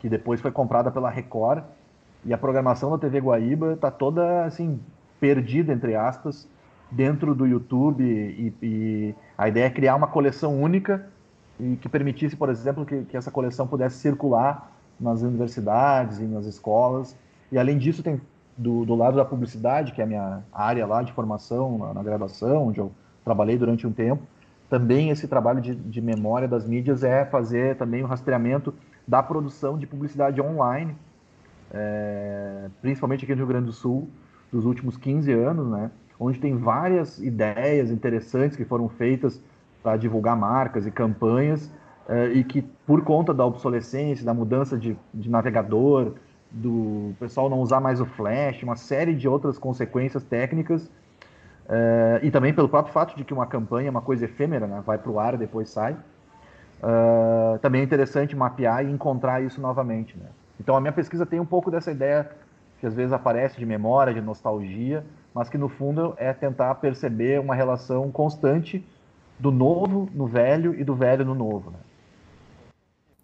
que 0.00 0.08
depois 0.08 0.40
foi 0.40 0.50
comprada 0.50 0.90
pela 0.90 1.08
Record, 1.08 1.62
e 2.24 2.34
a 2.34 2.38
programação 2.38 2.90
da 2.90 2.98
TV 2.98 3.20
Guaíba 3.20 3.74
está 3.74 3.90
toda, 3.90 4.44
assim, 4.44 4.80
perdida, 5.20 5.72
entre 5.72 5.94
aspas, 5.94 6.48
dentro 6.90 7.34
do 7.34 7.46
YouTube, 7.46 8.02
e, 8.02 8.52
e 8.62 9.14
a 9.38 9.48
ideia 9.48 9.66
é 9.66 9.70
criar 9.70 9.94
uma 9.94 10.06
coleção 10.06 10.60
única 10.60 11.06
e 11.58 11.76
que 11.76 11.88
permitisse, 11.88 12.34
por 12.34 12.48
exemplo, 12.48 12.84
que, 12.84 13.02
que 13.02 13.16
essa 13.16 13.30
coleção 13.30 13.66
pudesse 13.66 13.98
circular 13.98 14.72
nas 14.98 15.22
universidades 15.22 16.18
e 16.18 16.24
nas 16.24 16.46
escolas. 16.46 17.16
E 17.52 17.58
além 17.58 17.78
disso, 17.78 18.02
tem 18.02 18.20
do, 18.56 18.84
do 18.84 18.94
lado 18.94 19.16
da 19.16 19.24
publicidade, 19.24 19.92
que 19.92 20.00
é 20.00 20.04
a 20.04 20.06
minha 20.06 20.42
área 20.52 20.86
lá 20.86 21.02
de 21.02 21.12
formação 21.12 21.78
na, 21.78 21.94
na 21.94 22.02
graduação, 22.02 22.68
onde 22.68 22.80
eu 22.80 22.90
trabalhei 23.24 23.56
durante 23.56 23.86
um 23.86 23.92
tempo, 23.92 24.22
também 24.68 25.10
esse 25.10 25.26
trabalho 25.26 25.60
de, 25.60 25.74
de 25.74 26.00
memória 26.00 26.46
das 26.46 26.66
mídias 26.66 27.02
é 27.02 27.24
fazer 27.24 27.76
também 27.76 28.02
o 28.02 28.06
rastreamento 28.06 28.72
da 29.10 29.20
produção 29.22 29.76
de 29.76 29.88
publicidade 29.88 30.40
online, 30.40 30.96
é, 31.72 32.68
principalmente 32.80 33.24
aqui 33.24 33.32
no 33.32 33.38
Rio 33.38 33.48
Grande 33.48 33.66
do 33.66 33.72
Sul, 33.72 34.08
dos 34.52 34.64
últimos 34.64 34.96
15 34.96 35.32
anos, 35.32 35.68
né, 35.68 35.90
onde 36.18 36.38
tem 36.38 36.56
várias 36.56 37.18
ideias 37.18 37.90
interessantes 37.90 38.56
que 38.56 38.64
foram 38.64 38.88
feitas 38.88 39.42
para 39.82 39.96
divulgar 39.96 40.36
marcas 40.36 40.86
e 40.86 40.92
campanhas 40.92 41.70
eh, 42.08 42.32
e 42.34 42.44
que 42.44 42.62
por 42.86 43.02
conta 43.02 43.32
da 43.32 43.46
obsolescência, 43.46 44.24
da 44.24 44.34
mudança 44.34 44.76
de, 44.76 44.96
de 45.14 45.30
navegador, 45.30 46.14
do 46.50 47.14
pessoal 47.18 47.48
não 47.48 47.60
usar 47.60 47.80
mais 47.80 48.00
o 48.00 48.06
flash, 48.06 48.62
uma 48.62 48.76
série 48.76 49.14
de 49.14 49.26
outras 49.28 49.58
consequências 49.58 50.22
técnicas, 50.22 50.90
É, 51.72 52.20
e 52.24 52.30
também 52.32 52.52
pelo 52.52 52.68
próprio 52.68 52.92
fato 52.92 53.16
de 53.16 53.22
que 53.22 53.32
uma 53.32 53.46
campanha 53.46 53.86
é 53.88 53.90
uma 53.90 54.02
coisa 54.02 54.24
efêmera, 54.24 54.66
né? 54.66 54.82
vai 54.84 54.98
para 54.98 55.10
o 55.12 55.20
ar, 55.20 55.36
depois 55.36 55.70
sai. 55.70 55.96
Uh, 56.82 57.58
também 57.58 57.82
é 57.82 57.84
interessante 57.84 58.34
mapear 58.34 58.84
e 58.84 58.90
encontrar 58.90 59.42
isso 59.42 59.60
novamente. 59.60 60.16
Né? 60.16 60.26
Então 60.58 60.76
a 60.76 60.80
minha 60.80 60.92
pesquisa 60.92 61.26
tem 61.26 61.38
um 61.38 61.46
pouco 61.46 61.70
dessa 61.70 61.90
ideia 61.90 62.30
que 62.78 62.86
às 62.86 62.94
vezes 62.94 63.12
aparece 63.12 63.58
de 63.58 63.66
memória, 63.66 64.14
de 64.14 64.22
nostalgia, 64.22 65.04
mas 65.34 65.50
que 65.50 65.58
no 65.58 65.68
fundo 65.68 66.14
é 66.16 66.32
tentar 66.32 66.74
perceber 66.76 67.38
uma 67.38 67.54
relação 67.54 68.10
constante 68.10 68.84
do 69.38 69.50
novo 69.50 70.08
no 70.14 70.26
velho 70.26 70.74
e 70.74 70.82
do 70.82 70.94
velho 70.94 71.24
no 71.24 71.34
novo. 71.34 71.70
Né? 71.70 71.78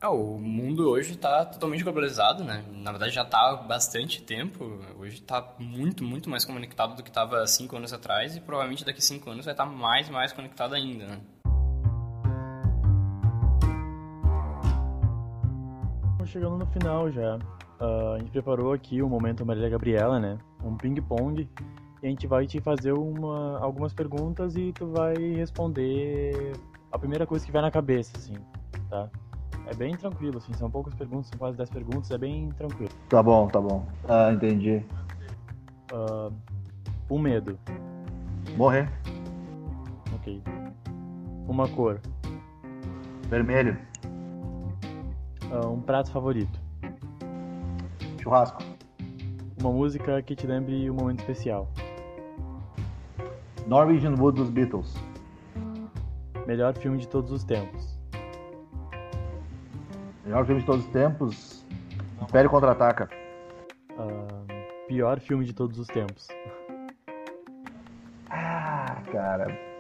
É, 0.03 0.09
o 0.09 0.39
mundo 0.39 0.91
hoje 0.91 1.13
está 1.13 1.45
totalmente 1.47 1.83
globalizado, 1.83 2.45
né? 2.45 2.63
Na 2.71 2.91
verdade 2.91 3.15
já 3.15 3.23
está 3.23 3.51
há 3.51 3.57
bastante 3.57 4.23
tempo. 4.23 4.79
Hoje 4.99 5.15
está 5.15 5.55
muito, 5.59 6.05
muito 6.05 6.29
mais 6.29 6.45
conectado 6.45 6.95
do 6.95 7.03
que 7.03 7.09
estava 7.09 7.47
cinco 7.47 7.77
anos 7.77 7.95
atrás 7.95 8.37
e 8.37 8.41
provavelmente 8.41 8.85
daqui 8.85 9.03
cinco 9.03 9.31
anos 9.31 9.47
vai 9.47 9.55
estar 9.55 9.65
tá 9.65 9.71
mais, 9.71 10.11
mais 10.11 10.33
conectado 10.33 10.75
ainda, 10.75 11.07
né? 11.07 11.21
Chegando 16.27 16.59
no 16.59 16.67
final 16.67 17.11
já. 17.11 17.37
Uh, 17.81 18.15
a 18.15 18.19
gente 18.19 18.31
preparou 18.31 18.73
aqui 18.73 19.03
o 19.03 19.09
momento 19.09 19.45
Marília 19.45 19.69
Gabriela, 19.69 20.19
né? 20.19 20.39
Um 20.65 20.77
ping-pong. 20.77 21.49
E 22.03 22.07
a 22.07 22.11
gente 22.11 22.27
vai 22.27 22.47
te 22.47 22.61
fazer 22.61 22.93
uma, 22.93 23.59
algumas 23.59 23.93
perguntas 23.93 24.57
e 24.57 24.73
tu 24.73 24.87
vai 24.89 25.15
responder 25.15 26.53
a 26.93 26.99
primeira 26.99 27.27
coisa 27.27 27.45
que 27.45 27.53
vai 27.53 27.63
na 27.63 27.71
cabeça, 27.71 28.13
assim, 28.17 28.35
tá? 28.89 29.09
É 29.67 29.75
bem 29.75 29.97
tranquilo, 29.97 30.39
assim, 30.39 30.53
são 30.55 30.71
poucas 30.71 30.95
perguntas, 30.95 31.27
são 31.27 31.39
quase 31.39 31.57
10 31.57 31.71
perguntas, 31.71 32.11
é 32.11 32.19
bem 32.19 32.51
tranquilo. 32.51 32.93
Tá 33.09 33.23
bom, 33.23 33.49
tá 33.49 33.61
bom. 33.61 33.85
Ah, 34.09 34.33
entendi. 34.33 34.83
Uh, 35.93 36.33
um 37.11 37.19
medo. 37.19 37.59
Morrer. 38.57 38.89
Ok. 40.15 40.41
Uma 41.49 41.69
cor. 41.69 42.01
Vermelho. 43.29 43.77
Uh, 45.51 45.69
um 45.69 45.81
prato 45.81 46.11
favorito. 46.11 46.59
Churrasco. 48.21 48.63
Uma 49.61 49.71
música 49.73 50.21
que 50.23 50.35
te 50.35 50.47
lembre 50.47 50.91
um 50.91 50.95
momento 50.95 51.21
especial. 51.21 51.69
Norwegian 53.67 54.15
Wood 54.15 54.41
dos 54.41 54.51
Beatles. 54.51 54.95
Melhor 56.47 56.77
filme 56.77 56.99
de 56.99 57.09
todos 57.09 57.31
os 57.31 57.45
tempos. 57.45 57.99
Melhor 60.25 60.45
filme 60.45 60.61
de 60.61 60.67
todos 60.67 60.85
os 60.85 60.91
tempos. 60.93 61.67
Império 62.21 62.51
Contra-Ataca. 62.51 63.09
Uh, 63.93 64.87
pior 64.89 65.21
filme 65.21 65.45
de 65.45 65.53
todos 65.53 65.79
os 65.79 65.87
tempos. 65.87 66.29
Ah, 68.31 69.03
cara. 69.13 69.76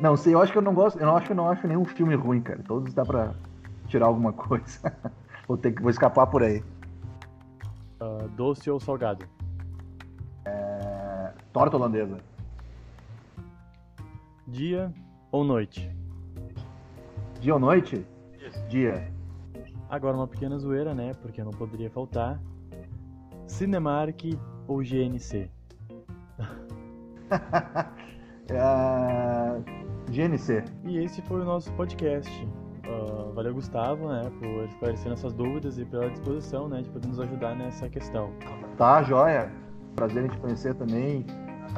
Não 0.00 0.16
sei, 0.16 0.34
eu 0.34 0.40
acho 0.40 0.52
que 0.52 0.58
eu 0.58 0.62
não 0.62 0.74
gosto. 0.74 0.98
Eu 0.98 1.16
acho 1.16 1.26
que 1.26 1.32
eu 1.32 1.36
não 1.36 1.48
acho 1.48 1.66
nenhum 1.66 1.84
filme 1.84 2.14
ruim, 2.14 2.40
cara. 2.40 2.62
Todos 2.62 2.94
dá 2.94 3.04
pra 3.04 3.34
tirar 3.88 4.06
alguma 4.06 4.32
coisa. 4.32 4.92
vou 5.46 5.56
ter 5.56 5.72
que 5.72 5.82
vou 5.82 5.90
escapar 5.90 6.26
por 6.26 6.42
aí. 6.42 6.62
Uh, 8.00 8.28
doce 8.36 8.70
ou 8.70 8.78
salgado? 8.78 9.24
É... 10.44 11.32
Torta 11.52 11.76
holandesa. 11.76 12.18
Dia 14.46 14.92
ou 15.32 15.42
noite? 15.42 15.90
Dia 17.40 17.54
ou 17.54 17.60
noite? 17.60 18.06
Dia. 18.68 19.12
Agora 19.90 20.16
uma 20.16 20.28
pequena 20.28 20.58
zoeira, 20.58 20.94
né? 20.94 21.12
Porque 21.20 21.42
não 21.42 21.50
poderia 21.50 21.90
faltar. 21.90 22.40
Cinemark 23.46 24.22
ou 24.66 24.82
GNC? 24.82 25.50
é... 28.48 29.07
GNC. 30.10 30.64
E 30.84 30.98
esse 30.98 31.22
foi 31.22 31.40
o 31.40 31.44
nosso 31.44 31.72
podcast. 31.72 32.30
Uh, 32.86 33.32
valeu, 33.34 33.54
Gustavo, 33.54 34.08
né, 34.08 34.30
por 34.38 34.64
esclarecer 34.64 35.10
nossas 35.10 35.32
dúvidas 35.34 35.78
e 35.78 35.84
pela 35.84 36.08
disposição, 36.08 36.68
né, 36.68 36.80
de 36.80 36.88
poder 36.88 37.08
nos 37.08 37.20
ajudar 37.20 37.54
nessa 37.54 37.88
questão. 37.88 38.30
Tá, 38.76 39.02
joia. 39.02 39.52
Prazer 39.94 40.24
em 40.24 40.28
te 40.28 40.38
conhecer 40.38 40.74
também. 40.74 41.26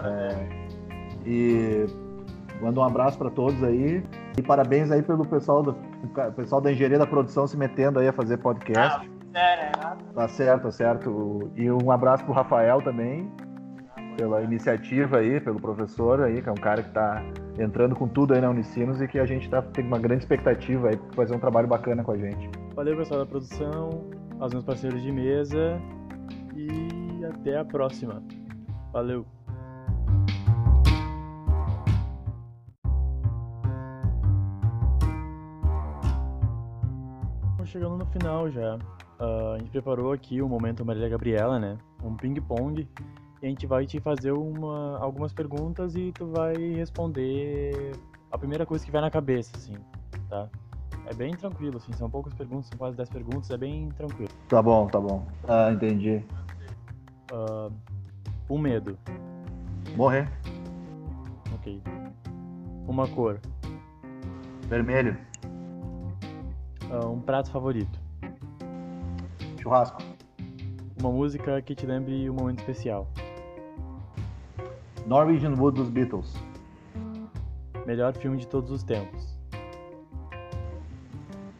É... 0.05 0.71
E 1.27 1.87
mando 2.62 2.81
um 2.81 2.85
abraço 2.85 3.19
para 3.19 3.31
todos 3.31 3.62
aí. 3.64 4.03
E 4.38 4.43
parabéns 4.43 4.90
aí 4.90 5.03
pelo 5.03 5.27
pessoal 5.27 5.62
do 5.62 5.77
pessoal 6.37 6.61
da 6.61 6.73
engenharia 6.73 6.99
da 6.99 7.07
produção 7.07 7.47
se 7.47 7.57
metendo 7.57 7.99
aí 7.99 8.09
a 8.09 8.12
fazer 8.12 8.38
podcast. 8.38 9.09
Ah, 9.35 9.38
é 9.38 9.71
tá 10.14 10.29
certo, 10.29 10.62
tá 10.62 10.71
certo. 10.71 11.51
E 11.57 11.71
um 11.71 11.90
abraço 11.90 12.25
pro 12.25 12.33
Rafael 12.33 12.81
também 12.83 13.31
pela 14.21 14.43
iniciativa 14.43 15.17
aí, 15.17 15.41
pelo 15.41 15.59
professor 15.59 16.21
aí, 16.21 16.43
que 16.43 16.49
é 16.51 16.53
um 16.53 16.55
cara 16.55 16.83
que 16.83 16.91
está 16.91 17.25
entrando 17.59 17.97
com 17.97 18.07
tudo 18.07 18.35
aí 18.35 18.41
na 18.43 18.51
Unicinos 18.51 19.01
e 19.01 19.09
que 19.09 19.19
a 19.19 19.25
gente 19.25 19.49
tá, 19.49 19.63
tem 19.63 19.83
uma 19.83 19.99
grande 19.99 20.25
expectativa 20.25 20.91
aí 20.91 20.97
para 20.99 21.13
fazer 21.15 21.35
um 21.35 21.39
trabalho 21.39 21.67
bacana 21.67 22.05
com 22.05 22.13
a 22.13 22.19
gente. 22.19 22.51
Valeu, 22.75 22.99
pessoal 22.99 23.21
da 23.21 23.27
produção, 23.27 24.05
aos 24.39 24.53
meus 24.53 24.63
parceiros 24.63 25.01
de 25.01 25.11
mesa 25.11 25.81
e 26.55 27.25
até 27.25 27.59
a 27.59 27.65
próxima. 27.65 28.23
Valeu! 28.93 29.25
chegando 37.65 37.97
no 37.97 38.07
final 38.07 38.51
já. 38.51 38.75
Uh, 39.21 39.55
a 39.55 39.59
gente 39.59 39.71
preparou 39.71 40.13
aqui 40.13 40.43
o 40.43 40.49
momento 40.49 40.85
Marília 40.85 41.09
Gabriela, 41.09 41.57
né? 41.61 41.79
Um 42.03 42.17
ping-pong 42.17 42.89
a 43.42 43.46
gente 43.46 43.66
vai 43.66 43.87
te 43.87 43.98
fazer 44.00 44.33
uma, 44.33 44.98
algumas 44.98 45.33
perguntas 45.33 45.94
e 45.94 46.12
tu 46.12 46.26
vai 46.26 46.55
responder 46.74 47.92
a 48.31 48.37
primeira 48.37 48.66
coisa 48.66 48.85
que 48.85 48.90
vai 48.90 49.00
na 49.00 49.11
cabeça, 49.11 49.57
assim, 49.57 49.74
tá? 50.29 50.48
É 51.07 51.14
bem 51.14 51.35
tranquilo, 51.35 51.79
assim, 51.79 51.92
são 51.94 52.09
poucas 52.09 52.35
perguntas, 52.35 52.66
são 52.66 52.79
quase 52.79 52.96
10 52.96 53.09
perguntas, 53.09 53.50
é 53.50 53.57
bem 53.57 53.88
tranquilo. 53.96 54.31
Tá 54.48 54.62
bom, 54.62 54.87
tá 54.87 55.00
bom. 55.00 55.26
Ah, 55.48 55.72
entendi. 55.72 56.22
Uh, 57.33 57.72
um 58.48 58.59
medo. 58.59 58.96
Morrer. 59.96 60.31
Ok. 61.55 61.83
Uma 62.87 63.09
cor. 63.09 63.40
Vermelho. 64.68 65.16
Uh, 66.90 67.09
um 67.09 67.20
prato 67.20 67.50
favorito. 67.50 67.98
Churrasco. 69.61 70.03
Uma 71.00 71.11
música 71.11 71.61
que 71.62 71.74
te 71.74 71.87
lembre 71.87 72.29
um 72.29 72.35
momento 72.35 72.61
especial. 72.61 73.09
Norwegian 75.07 75.55
Wood 75.55 75.81
dos 75.81 75.91
Beatles. 75.91 76.35
Melhor 77.87 78.15
filme 78.15 78.37
de 78.37 78.47
todos 78.47 78.71
os 78.71 78.83
tempos. 78.83 79.39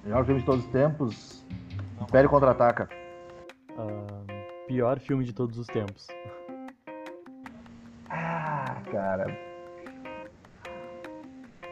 Melhor 0.05 0.25
filme 0.25 0.41
de 0.41 0.47
todos 0.47 0.65
os 0.65 0.71
tempos. 0.71 1.45
Império 2.01 2.31
Contra-Ataca. 2.31 2.89
Uh, 3.71 4.67
pior 4.67 4.99
filme 4.99 5.25
de 5.25 5.33
todos 5.33 5.59
os 5.59 5.67
tempos. 5.67 6.07
Ah, 8.09 8.77
cara. 8.91 9.39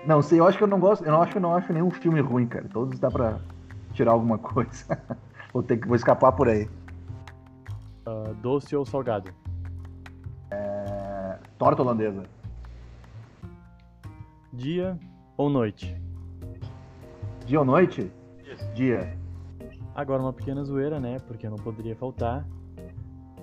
Não 0.07 0.23
sei, 0.23 0.41
eu 0.41 0.47
acho 0.47 0.57
que 0.57 0.65
eu 0.65 0.69
não 0.69 0.81
gosto. 0.81 1.05
Eu 1.05 1.13
não 1.13 1.23
acho 1.23 1.33
que 1.33 1.39
eu 1.39 1.43
não 1.43 1.55
acho 1.55 1.73
nenhum 1.73 1.91
filme 1.91 2.21
ruim, 2.21 2.47
cara. 2.47 2.69
Todos 2.73 2.99
dá 2.99 3.11
pra 3.11 3.39
tirar 3.93 4.13
alguma 4.13 4.39
coisa. 4.39 4.99
vou 5.53 5.63
ter 5.63 5.79
que 5.79 5.87
vou 5.87 5.97
escapar 5.97 6.33
por 6.33 6.49
aí. 6.49 6.69
Uh, 8.07 8.35
doce 8.41 8.75
ou 8.75 8.87
salgado? 8.87 9.33
Torta 11.59 11.83
holandesa. 11.83 12.23
Dia 14.53 14.97
ou 15.37 15.51
noite? 15.51 16.01
Dia 17.45 17.59
ou 17.59 17.65
noite? 17.65 18.13
Dia. 18.75 19.19
Agora 19.95 20.23
uma 20.23 20.33
pequena 20.33 20.63
zoeira, 20.63 21.01
né? 21.01 21.19
Porque 21.27 21.49
não 21.49 21.57
poderia 21.57 21.97
faltar. 21.97 22.47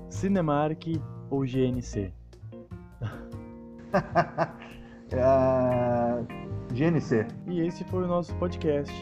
Cinemark 0.09 0.97
ou 1.29 1.41
GNC? 1.41 2.13
é... 5.11 6.23
GNC. 6.73 7.27
E 7.47 7.59
esse 7.59 7.83
foi 7.83 8.03
o 8.03 8.07
nosso 8.07 8.33
podcast. 8.35 8.93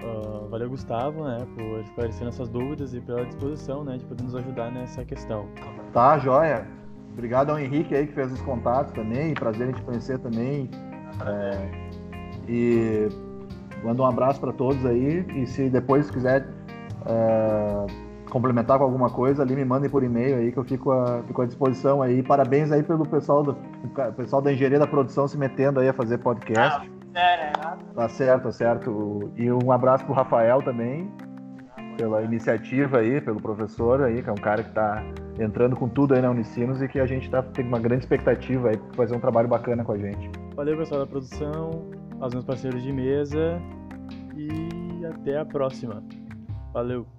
Uh, 0.00 0.48
valeu, 0.48 0.68
Gustavo, 0.68 1.24
né, 1.24 1.38
por 1.54 1.80
esclarecer 1.80 2.24
nossas 2.24 2.48
dúvidas 2.48 2.94
e 2.94 3.00
pela 3.00 3.26
disposição, 3.26 3.82
né, 3.82 3.98
de 3.98 4.04
poder 4.04 4.22
nos 4.22 4.34
ajudar 4.34 4.70
nessa 4.70 5.04
questão. 5.04 5.48
Tá, 5.92 6.18
joia. 6.18 6.77
Obrigado 7.18 7.50
ao 7.50 7.58
Henrique 7.58 7.96
aí 7.96 8.06
que 8.06 8.12
fez 8.12 8.30
os 8.32 8.40
contatos 8.42 8.92
também. 8.92 9.34
Prazer 9.34 9.68
em 9.68 9.72
te 9.72 9.82
conhecer 9.82 10.20
também. 10.20 10.70
É, 11.26 11.68
e 12.48 13.08
mando 13.82 14.04
um 14.04 14.06
abraço 14.06 14.40
para 14.40 14.52
todos 14.52 14.86
aí. 14.86 15.26
E 15.34 15.44
se 15.44 15.68
depois 15.68 16.08
quiser 16.12 16.46
é, 17.04 17.86
complementar 18.30 18.78
com 18.78 18.84
alguma 18.84 19.10
coisa, 19.10 19.42
ali 19.42 19.56
me 19.56 19.64
mandem 19.64 19.90
por 19.90 20.04
e-mail 20.04 20.36
aí 20.36 20.52
que 20.52 20.58
eu 20.58 20.64
fico, 20.64 20.92
a, 20.92 21.24
fico 21.26 21.42
à 21.42 21.46
disposição 21.46 22.00
aí. 22.02 22.22
Parabéns 22.22 22.70
aí 22.70 22.84
pelo 22.84 23.04
pessoal, 23.04 23.42
do, 23.42 23.56
pessoal 24.16 24.40
da 24.40 24.52
engenharia 24.52 24.78
da 24.78 24.86
produção 24.86 25.26
se 25.26 25.36
metendo 25.36 25.80
aí 25.80 25.88
a 25.88 25.92
fazer 25.92 26.18
podcast. 26.18 26.88
Ah, 27.16 27.76
tá 27.96 28.08
certo, 28.08 28.44
tá 28.44 28.52
certo. 28.52 29.32
E 29.34 29.50
um 29.50 29.72
abraço 29.72 30.04
pro 30.04 30.14
Rafael 30.14 30.62
também 30.62 31.10
pela 31.98 32.22
iniciativa 32.22 32.98
aí, 32.98 33.20
pelo 33.20 33.42
professor 33.42 34.02
aí, 34.02 34.22
que 34.22 34.30
é 34.30 34.32
um 34.32 34.36
cara 34.36 34.62
que 34.62 34.68
está 34.68 35.04
entrando 35.38 35.74
com 35.74 35.88
tudo 35.88 36.14
aí 36.14 36.22
na 36.22 36.30
Unicinos 36.30 36.80
e 36.80 36.88
que 36.88 37.00
a 37.00 37.06
gente 37.06 37.28
tá, 37.28 37.42
tem 37.42 37.66
uma 37.66 37.80
grande 37.80 38.04
expectativa 38.04 38.68
aí 38.68 38.76
para 38.76 38.94
fazer 38.94 39.16
um 39.16 39.20
trabalho 39.20 39.48
bacana 39.48 39.84
com 39.84 39.92
a 39.92 39.98
gente. 39.98 40.30
Valeu, 40.54 40.78
pessoal 40.78 41.00
da 41.00 41.06
produção, 41.06 41.90
aos 42.20 42.32
meus 42.32 42.44
parceiros 42.44 42.82
de 42.82 42.92
mesa 42.92 43.60
e 44.36 45.04
até 45.04 45.38
a 45.38 45.44
próxima. 45.44 46.02
Valeu! 46.72 47.17